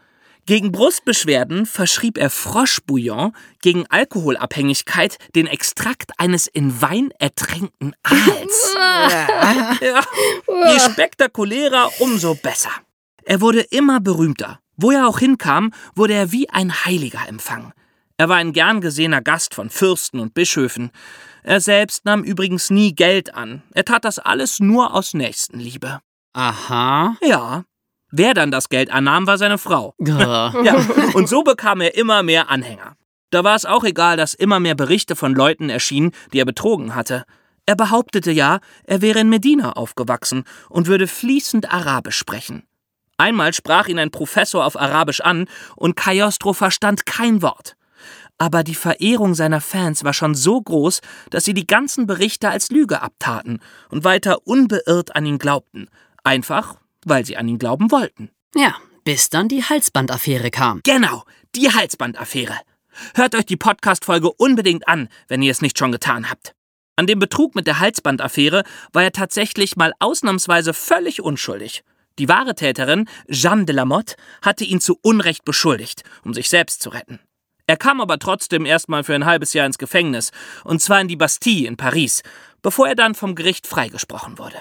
Gegen 0.46 0.72
Brustbeschwerden 0.72 1.64
verschrieb 1.64 2.18
er 2.18 2.28
Froschbouillon, 2.28 3.36
gegen 3.62 3.86
Alkoholabhängigkeit 3.86 5.18
den 5.36 5.46
Extrakt 5.46 6.10
eines 6.18 6.48
in 6.48 6.82
Wein 6.82 7.12
ertränkten 7.20 7.94
Aals. 8.02 8.74
ja. 9.80 10.00
Je 10.72 10.80
spektakulärer, 10.80 11.88
umso 12.00 12.34
besser. 12.34 12.72
Er 13.22 13.40
wurde 13.40 13.60
immer 13.60 14.00
berühmter. 14.00 14.58
Wo 14.76 14.90
er 14.90 15.06
auch 15.06 15.20
hinkam, 15.20 15.72
wurde 15.94 16.14
er 16.14 16.32
wie 16.32 16.50
ein 16.50 16.84
Heiliger 16.84 17.28
empfangen. 17.28 17.72
Er 18.16 18.28
war 18.28 18.36
ein 18.38 18.52
gern 18.52 18.80
gesehener 18.80 19.22
Gast 19.22 19.54
von 19.54 19.70
Fürsten 19.70 20.18
und 20.18 20.34
Bischöfen. 20.34 20.90
Er 21.44 21.60
selbst 21.60 22.06
nahm 22.06 22.24
übrigens 22.24 22.70
nie 22.70 22.94
Geld 22.94 23.34
an. 23.34 23.62
Er 23.74 23.84
tat 23.84 24.06
das 24.06 24.18
alles 24.18 24.60
nur 24.60 24.94
aus 24.94 25.12
Nächstenliebe. 25.12 26.00
Aha. 26.32 27.16
Ja. 27.22 27.64
Wer 28.10 28.32
dann 28.32 28.50
das 28.50 28.70
Geld 28.70 28.90
annahm, 28.90 29.26
war 29.26 29.36
seine 29.38 29.58
Frau. 29.58 29.94
Ja. 30.00 30.52
Und 31.12 31.28
so 31.28 31.42
bekam 31.42 31.82
er 31.82 31.96
immer 31.96 32.22
mehr 32.22 32.48
Anhänger. 32.48 32.96
Da 33.30 33.44
war 33.44 33.56
es 33.56 33.66
auch 33.66 33.84
egal, 33.84 34.16
dass 34.16 34.32
immer 34.32 34.58
mehr 34.58 34.74
Berichte 34.74 35.16
von 35.16 35.34
Leuten 35.34 35.68
erschienen, 35.68 36.12
die 36.32 36.38
er 36.38 36.44
betrogen 36.46 36.94
hatte. 36.94 37.24
Er 37.66 37.76
behauptete 37.76 38.30
ja, 38.30 38.60
er 38.84 39.02
wäre 39.02 39.20
in 39.20 39.28
Medina 39.28 39.72
aufgewachsen 39.72 40.44
und 40.70 40.86
würde 40.86 41.06
fließend 41.06 41.70
Arabisch 41.70 42.16
sprechen. 42.16 42.66
Einmal 43.18 43.52
sprach 43.52 43.88
ihn 43.88 43.98
ein 43.98 44.10
Professor 44.10 44.64
auf 44.64 44.80
Arabisch 44.80 45.20
an 45.20 45.46
und 45.76 45.94
Cagliostro 45.94 46.54
verstand 46.54 47.04
kein 47.04 47.42
Wort. 47.42 47.76
Aber 48.38 48.64
die 48.64 48.74
Verehrung 48.74 49.34
seiner 49.34 49.60
Fans 49.60 50.04
war 50.04 50.12
schon 50.12 50.34
so 50.34 50.60
groß, 50.60 51.00
dass 51.30 51.44
sie 51.44 51.54
die 51.54 51.66
ganzen 51.66 52.06
Berichte 52.06 52.48
als 52.48 52.70
Lüge 52.70 53.00
abtaten 53.00 53.60
und 53.90 54.04
weiter 54.04 54.46
unbeirrt 54.46 55.14
an 55.14 55.24
ihn 55.24 55.38
glaubten. 55.38 55.88
Einfach, 56.24 56.76
weil 57.04 57.24
sie 57.24 57.36
an 57.36 57.48
ihn 57.48 57.58
glauben 57.58 57.90
wollten. 57.90 58.30
Ja, 58.54 58.74
bis 59.04 59.30
dann 59.30 59.48
die 59.48 59.62
Halsbandaffäre 59.62 60.50
kam. 60.50 60.80
Genau, 60.82 61.24
die 61.54 61.72
Halsbandaffäre. 61.72 62.58
Hört 63.14 63.34
euch 63.34 63.46
die 63.46 63.56
Podcast-Folge 63.56 64.32
unbedingt 64.32 64.88
an, 64.88 65.08
wenn 65.28 65.42
ihr 65.42 65.50
es 65.50 65.62
nicht 65.62 65.78
schon 65.78 65.92
getan 65.92 66.30
habt. 66.30 66.54
An 66.96 67.06
dem 67.06 67.18
Betrug 67.18 67.54
mit 67.54 67.66
der 67.66 67.80
Halsbandaffäre 67.80 68.62
war 68.92 69.02
er 69.02 69.12
tatsächlich 69.12 69.76
mal 69.76 69.92
ausnahmsweise 69.98 70.72
völlig 70.72 71.20
unschuldig. 71.20 71.82
Die 72.20 72.28
wahre 72.28 72.54
Täterin, 72.54 73.08
Jeanne 73.28 73.64
de 73.64 73.74
Lamotte, 73.74 74.14
hatte 74.42 74.64
ihn 74.64 74.80
zu 74.80 74.98
Unrecht 75.02 75.44
beschuldigt, 75.44 76.04
um 76.24 76.32
sich 76.32 76.48
selbst 76.48 76.80
zu 76.80 76.90
retten. 76.90 77.18
Er 77.66 77.76
kam 77.76 78.00
aber 78.00 78.18
trotzdem 78.18 78.66
erstmal 78.66 79.04
für 79.04 79.14
ein 79.14 79.24
halbes 79.24 79.52
Jahr 79.54 79.66
ins 79.66 79.78
Gefängnis, 79.78 80.30
und 80.64 80.80
zwar 80.82 81.00
in 81.00 81.08
die 81.08 81.16
Bastille 81.16 81.66
in 81.66 81.76
Paris, 81.76 82.22
bevor 82.62 82.88
er 82.88 82.94
dann 82.94 83.14
vom 83.14 83.34
Gericht 83.34 83.66
freigesprochen 83.66 84.38
wurde. 84.38 84.58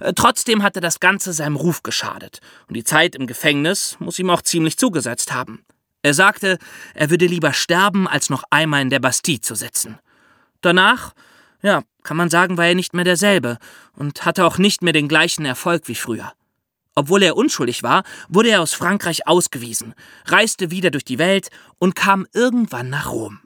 Äh, 0.00 0.12
Trotzdem 0.14 0.62
hatte 0.62 0.80
das 0.80 1.00
Ganze 1.00 1.32
seinem 1.32 1.56
Ruf 1.56 1.82
geschadet, 1.82 2.40
und 2.68 2.74
die 2.74 2.84
Zeit 2.84 3.14
im 3.14 3.26
Gefängnis 3.26 3.96
muss 4.00 4.18
ihm 4.18 4.30
auch 4.30 4.42
ziemlich 4.42 4.76
zugesetzt 4.76 5.32
haben. 5.32 5.64
Er 6.02 6.14
sagte, 6.14 6.58
er 6.94 7.10
würde 7.10 7.26
lieber 7.26 7.52
sterben, 7.52 8.08
als 8.08 8.28
noch 8.28 8.42
einmal 8.50 8.82
in 8.82 8.90
der 8.90 8.98
Bastille 8.98 9.40
zu 9.40 9.54
sitzen. 9.54 10.00
Danach, 10.60 11.12
ja, 11.62 11.82
kann 12.02 12.16
man 12.16 12.30
sagen, 12.30 12.56
war 12.56 12.66
er 12.66 12.74
nicht 12.74 12.94
mehr 12.94 13.04
derselbe 13.04 13.58
und 13.94 14.24
hatte 14.24 14.44
auch 14.44 14.58
nicht 14.58 14.82
mehr 14.82 14.92
den 14.92 15.06
gleichen 15.06 15.44
Erfolg 15.44 15.86
wie 15.86 15.94
früher. 15.94 16.32
Obwohl 16.94 17.22
er 17.22 17.36
unschuldig 17.36 17.82
war, 17.82 18.04
wurde 18.28 18.50
er 18.50 18.60
aus 18.60 18.74
Frankreich 18.74 19.26
ausgewiesen, 19.26 19.94
reiste 20.26 20.70
wieder 20.70 20.90
durch 20.90 21.04
die 21.04 21.18
Welt 21.18 21.48
und 21.78 21.94
kam 21.94 22.26
irgendwann 22.32 22.90
nach 22.90 23.10
Rom. 23.10 23.40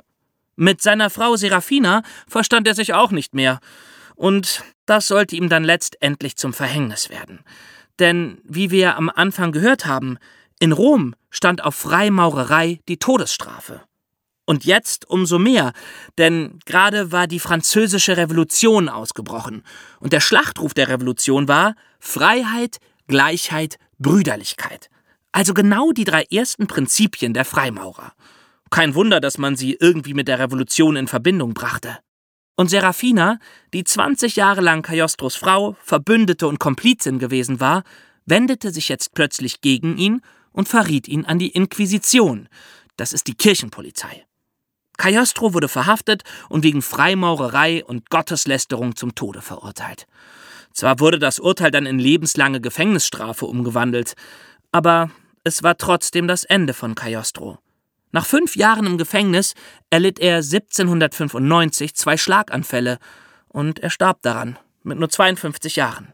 Mit 0.56 0.82
seiner 0.82 1.10
Frau 1.10 1.36
Serafina 1.36 2.02
verstand 2.26 2.66
er 2.66 2.74
sich 2.74 2.94
auch 2.94 3.10
nicht 3.10 3.34
mehr, 3.34 3.60
und 4.14 4.62
das 4.86 5.06
sollte 5.06 5.36
ihm 5.36 5.48
dann 5.48 5.62
letztendlich 5.62 6.36
zum 6.36 6.54
Verhängnis 6.54 7.10
werden. 7.10 7.40
Denn, 7.98 8.38
wie 8.44 8.70
wir 8.70 8.96
am 8.96 9.10
Anfang 9.10 9.52
gehört 9.52 9.86
haben, 9.86 10.18
in 10.58 10.72
Rom 10.72 11.14
stand 11.30 11.62
auf 11.62 11.74
Freimaurerei 11.74 12.80
die 12.88 12.96
Todesstrafe. 12.96 13.82
Und 14.46 14.64
jetzt 14.64 15.10
umso 15.10 15.38
mehr, 15.38 15.72
denn 16.18 16.60
gerade 16.64 17.12
war 17.12 17.26
die 17.26 17.40
französische 17.40 18.16
Revolution 18.16 18.88
ausgebrochen, 18.88 19.62
und 20.00 20.12
der 20.12 20.20
Schlachtruf 20.20 20.72
der 20.72 20.88
Revolution 20.88 21.48
war 21.48 21.74
Freiheit, 21.98 22.78
Gleichheit, 23.06 23.78
Brüderlichkeit. 23.98 24.90
Also 25.32 25.54
genau 25.54 25.92
die 25.92 26.04
drei 26.04 26.24
ersten 26.24 26.66
Prinzipien 26.66 27.34
der 27.34 27.44
Freimaurer. 27.44 28.12
Kein 28.70 28.94
Wunder, 28.94 29.20
dass 29.20 29.38
man 29.38 29.56
sie 29.56 29.76
irgendwie 29.78 30.14
mit 30.14 30.28
der 30.28 30.38
Revolution 30.38 30.96
in 30.96 31.06
Verbindung 31.06 31.54
brachte. 31.54 31.98
Und 32.56 32.68
Serafina, 32.68 33.38
die 33.72 33.84
20 33.84 34.34
Jahre 34.36 34.62
lang 34.62 34.82
Cagliostros 34.82 35.36
Frau, 35.36 35.76
Verbündete 35.82 36.48
und 36.48 36.58
Komplizin 36.58 37.18
gewesen 37.18 37.60
war, 37.60 37.84
wendete 38.24 38.70
sich 38.70 38.88
jetzt 38.88 39.14
plötzlich 39.14 39.60
gegen 39.60 39.98
ihn 39.98 40.22
und 40.52 40.68
verriet 40.68 41.06
ihn 41.06 41.26
an 41.26 41.38
die 41.38 41.50
Inquisition. 41.50 42.48
Das 42.96 43.12
ist 43.12 43.26
die 43.28 43.34
Kirchenpolizei. 43.34 44.24
Cagliostro 44.96 45.52
wurde 45.52 45.68
verhaftet 45.68 46.22
und 46.48 46.64
wegen 46.64 46.80
Freimaurerei 46.80 47.84
und 47.84 48.08
Gotteslästerung 48.08 48.96
zum 48.96 49.14
Tode 49.14 49.42
verurteilt. 49.42 50.06
Zwar 50.76 51.00
wurde 51.00 51.18
das 51.18 51.38
Urteil 51.38 51.70
dann 51.70 51.86
in 51.86 51.98
lebenslange 51.98 52.60
Gefängnisstrafe 52.60 53.46
umgewandelt, 53.46 54.12
aber 54.72 55.10
es 55.42 55.62
war 55.62 55.78
trotzdem 55.78 56.28
das 56.28 56.44
Ende 56.44 56.74
von 56.74 56.94
Cagliostro. 56.94 57.58
Nach 58.12 58.26
fünf 58.26 58.56
Jahren 58.56 58.84
im 58.84 58.98
Gefängnis 58.98 59.54
erlitt 59.88 60.18
er 60.18 60.36
1795 60.36 61.94
zwei 61.94 62.18
Schlaganfälle 62.18 62.98
und 63.48 63.78
er 63.78 63.88
starb 63.88 64.20
daran, 64.20 64.58
mit 64.82 64.98
nur 64.98 65.08
52 65.08 65.76
Jahren. 65.76 66.12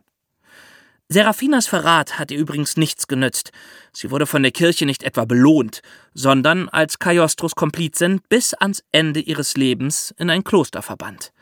Serafinas 1.08 1.66
Verrat 1.66 2.20
hat 2.20 2.30
ihr 2.30 2.38
übrigens 2.38 2.76
nichts 2.76 3.08
genützt. 3.08 3.50
Sie 3.92 4.12
wurde 4.12 4.26
von 4.26 4.44
der 4.44 4.52
Kirche 4.52 4.86
nicht 4.86 5.02
etwa 5.02 5.24
belohnt, 5.24 5.82
sondern 6.14 6.68
als 6.68 7.00
Cagliostros 7.00 7.56
Komplizin 7.56 8.20
bis 8.28 8.54
ans 8.54 8.84
Ende 8.92 9.18
ihres 9.18 9.56
Lebens 9.56 10.14
in 10.18 10.30
ein 10.30 10.44
Kloster 10.44 10.82
verbannt. 10.82 11.32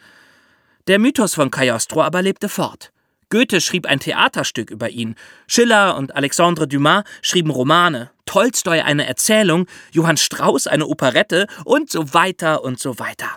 Der 0.87 0.99
Mythos 0.99 1.35
von 1.35 1.51
Cagliostro 1.51 2.03
aber 2.03 2.23
lebte 2.23 2.49
fort. 2.49 2.91
Goethe 3.31 3.61
schrieb 3.61 3.87
ein 3.87 4.01
Theaterstück 4.01 4.71
über 4.71 4.91
ihn, 4.91 5.15
Schiller 5.47 5.97
und 5.97 6.15
Alexandre 6.15 6.69
Dumas 6.69 7.05
schrieben 7.23 7.51
Romane, 7.51 8.11
Tolstoi 8.27 8.83
eine 8.83 9.07
Erzählung, 9.07 9.67
Johann 9.93 10.17
Strauss 10.17 10.67
eine 10.67 10.87
Operette 10.87 11.47
und 11.65 11.91
so 11.91 12.13
weiter 12.13 12.63
und 12.63 12.79
so 12.79 12.99
weiter. 12.99 13.29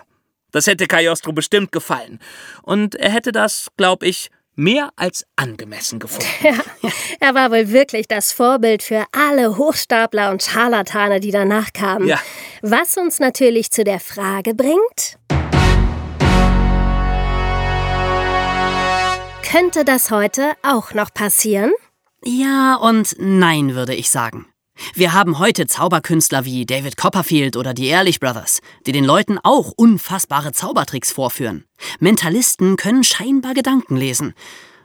Das 0.52 0.66
hätte 0.66 0.86
Cagliostro 0.86 1.32
bestimmt 1.32 1.72
gefallen. 1.72 2.20
Und 2.62 2.94
er 2.94 3.10
hätte 3.10 3.32
das, 3.32 3.68
glaub 3.76 4.02
ich, 4.04 4.30
mehr 4.56 4.90
als 4.96 5.26
angemessen 5.36 5.98
gefunden. 5.98 6.28
Ja, 6.42 6.90
er 7.20 7.34
war 7.34 7.50
wohl 7.50 7.70
wirklich 7.70 8.06
das 8.06 8.32
Vorbild 8.32 8.82
für 8.82 9.04
alle 9.12 9.56
Hochstapler 9.56 10.30
und 10.30 10.42
Scharlatane, 10.42 11.20
die 11.20 11.30
danach 11.30 11.72
kamen. 11.72 12.06
Ja. 12.06 12.20
Was 12.62 12.96
uns 12.96 13.18
natürlich 13.18 13.70
zu 13.70 13.84
der 13.84 14.00
Frage 14.00 14.54
bringt. 14.54 15.18
Könnte 19.56 19.84
das 19.84 20.10
heute 20.10 20.54
auch 20.64 20.94
noch 20.94 21.14
passieren? 21.14 21.70
Ja 22.24 22.74
und 22.74 23.14
nein, 23.20 23.76
würde 23.76 23.94
ich 23.94 24.10
sagen. 24.10 24.46
Wir 24.94 25.12
haben 25.12 25.38
heute 25.38 25.68
Zauberkünstler 25.68 26.44
wie 26.44 26.66
David 26.66 26.96
Copperfield 26.96 27.56
oder 27.56 27.72
die 27.72 27.86
Ehrlich 27.86 28.18
Brothers, 28.18 28.62
die 28.84 28.90
den 28.90 29.04
Leuten 29.04 29.38
auch 29.40 29.70
unfassbare 29.76 30.50
Zaubertricks 30.50 31.12
vorführen. 31.12 31.66
Mentalisten 32.00 32.74
können 32.74 33.04
scheinbar 33.04 33.54
Gedanken 33.54 33.96
lesen. 33.96 34.34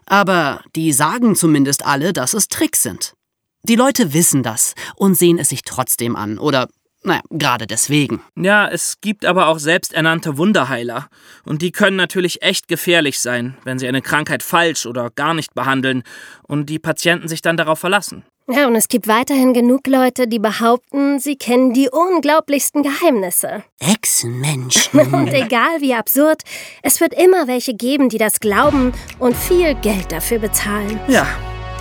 Aber 0.05 0.61
die 0.75 0.93
sagen 0.93 1.35
zumindest 1.35 1.83
alle, 1.83 2.13
dass 2.13 2.35
es 2.35 2.47
Tricks 2.47 2.83
sind. 2.83 3.15
Die 3.63 3.75
Leute 3.75 4.13
wissen 4.13 4.43
das 4.43 4.75
und 4.95 5.15
sehen 5.15 5.39
es 5.39 5.49
sich 5.49 5.63
trotzdem 5.63 6.15
an. 6.15 6.37
Oder, 6.37 6.69
naja, 7.03 7.21
gerade 7.29 7.65
deswegen. 7.65 8.21
Ja, 8.35 8.67
es 8.67 8.99
gibt 8.99 9.25
aber 9.25 9.47
auch 9.47 9.59
selbsternannte 9.59 10.37
Wunderheiler. 10.37 11.07
Und 11.45 11.61
die 11.61 11.71
können 11.71 11.95
natürlich 11.95 12.41
echt 12.41 12.67
gefährlich 12.67 13.19
sein, 13.19 13.57
wenn 13.63 13.79
sie 13.79 13.87
eine 13.87 14.01
Krankheit 14.01 14.43
falsch 14.43 14.85
oder 14.85 15.09
gar 15.09 15.33
nicht 15.33 15.53
behandeln 15.53 16.03
und 16.43 16.69
die 16.69 16.79
Patienten 16.79 17.27
sich 17.27 17.41
dann 17.41 17.57
darauf 17.57 17.79
verlassen. 17.79 18.25
Ja, 18.51 18.65
und 18.65 18.75
es 18.75 18.87
gibt 18.87 19.07
weiterhin 19.07 19.53
genug 19.53 19.85
Leute, 19.85 20.27
die 20.27 20.39
behaupten, 20.39 21.19
sie 21.19 21.35
kennen 21.35 21.71
die 21.71 21.87
unglaublichsten 21.87 22.81
Geheimnisse. 22.81 23.63
Echsenmenschen. 23.79 24.99
Und 25.13 25.31
egal 25.31 25.81
wie 25.81 25.93
absurd, 25.93 26.41
es 26.81 26.99
wird 26.99 27.13
immer 27.13 27.47
welche 27.47 27.75
geben, 27.75 28.09
die 28.09 28.17
das 28.17 28.39
glauben 28.39 28.91
und 29.19 29.37
viel 29.37 29.75
Geld 29.75 30.11
dafür 30.11 30.39
bezahlen. 30.39 30.99
Ja, 31.07 31.27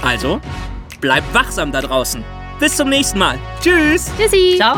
also 0.02 0.42
bleibt 1.00 1.32
wachsam 1.32 1.72
da 1.72 1.80
draußen. 1.80 2.22
Bis 2.60 2.76
zum 2.76 2.90
nächsten 2.90 3.18
Mal. 3.18 3.38
Tschüss. 3.62 4.10
Tschüssi. 4.18 4.56
Ciao. 4.58 4.76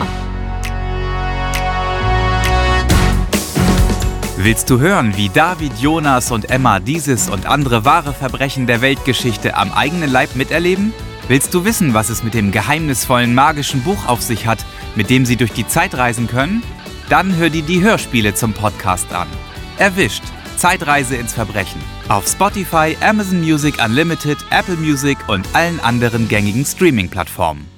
Willst 4.42 4.70
du 4.70 4.80
hören, 4.80 5.18
wie 5.18 5.28
David, 5.28 5.74
Jonas 5.80 6.30
und 6.30 6.48
Emma 6.48 6.80
dieses 6.80 7.28
und 7.28 7.44
andere 7.44 7.84
wahre 7.84 8.14
Verbrechen 8.14 8.66
der 8.66 8.80
Weltgeschichte 8.80 9.54
am 9.54 9.70
eigenen 9.70 10.10
Leib 10.10 10.34
miterleben? 10.34 10.94
Willst 11.28 11.52
du 11.52 11.66
wissen, 11.66 11.92
was 11.92 12.08
es 12.08 12.22
mit 12.22 12.32
dem 12.32 12.50
geheimnisvollen 12.50 13.34
magischen 13.34 13.82
Buch 13.82 14.06
auf 14.06 14.22
sich 14.22 14.46
hat, 14.46 14.64
mit 14.96 15.10
dem 15.10 15.26
sie 15.26 15.36
durch 15.36 15.52
die 15.52 15.66
Zeit 15.68 15.94
reisen 15.94 16.26
können? 16.26 16.62
Dann 17.10 17.36
hör 17.36 17.50
dir 17.50 17.60
die 17.60 17.82
Hörspiele 17.82 18.32
zum 18.32 18.54
Podcast 18.54 19.12
an. 19.12 19.28
Erwischt. 19.76 20.22
Zeitreise 20.56 21.16
ins 21.16 21.34
Verbrechen. 21.34 21.80
Auf 22.08 22.26
Spotify, 22.26 22.96
Amazon 23.02 23.40
Music 23.40 23.74
Unlimited, 23.84 24.38
Apple 24.48 24.76
Music 24.76 25.18
und 25.28 25.46
allen 25.52 25.80
anderen 25.80 26.28
gängigen 26.28 26.64
Streaming-Plattformen. 26.64 27.69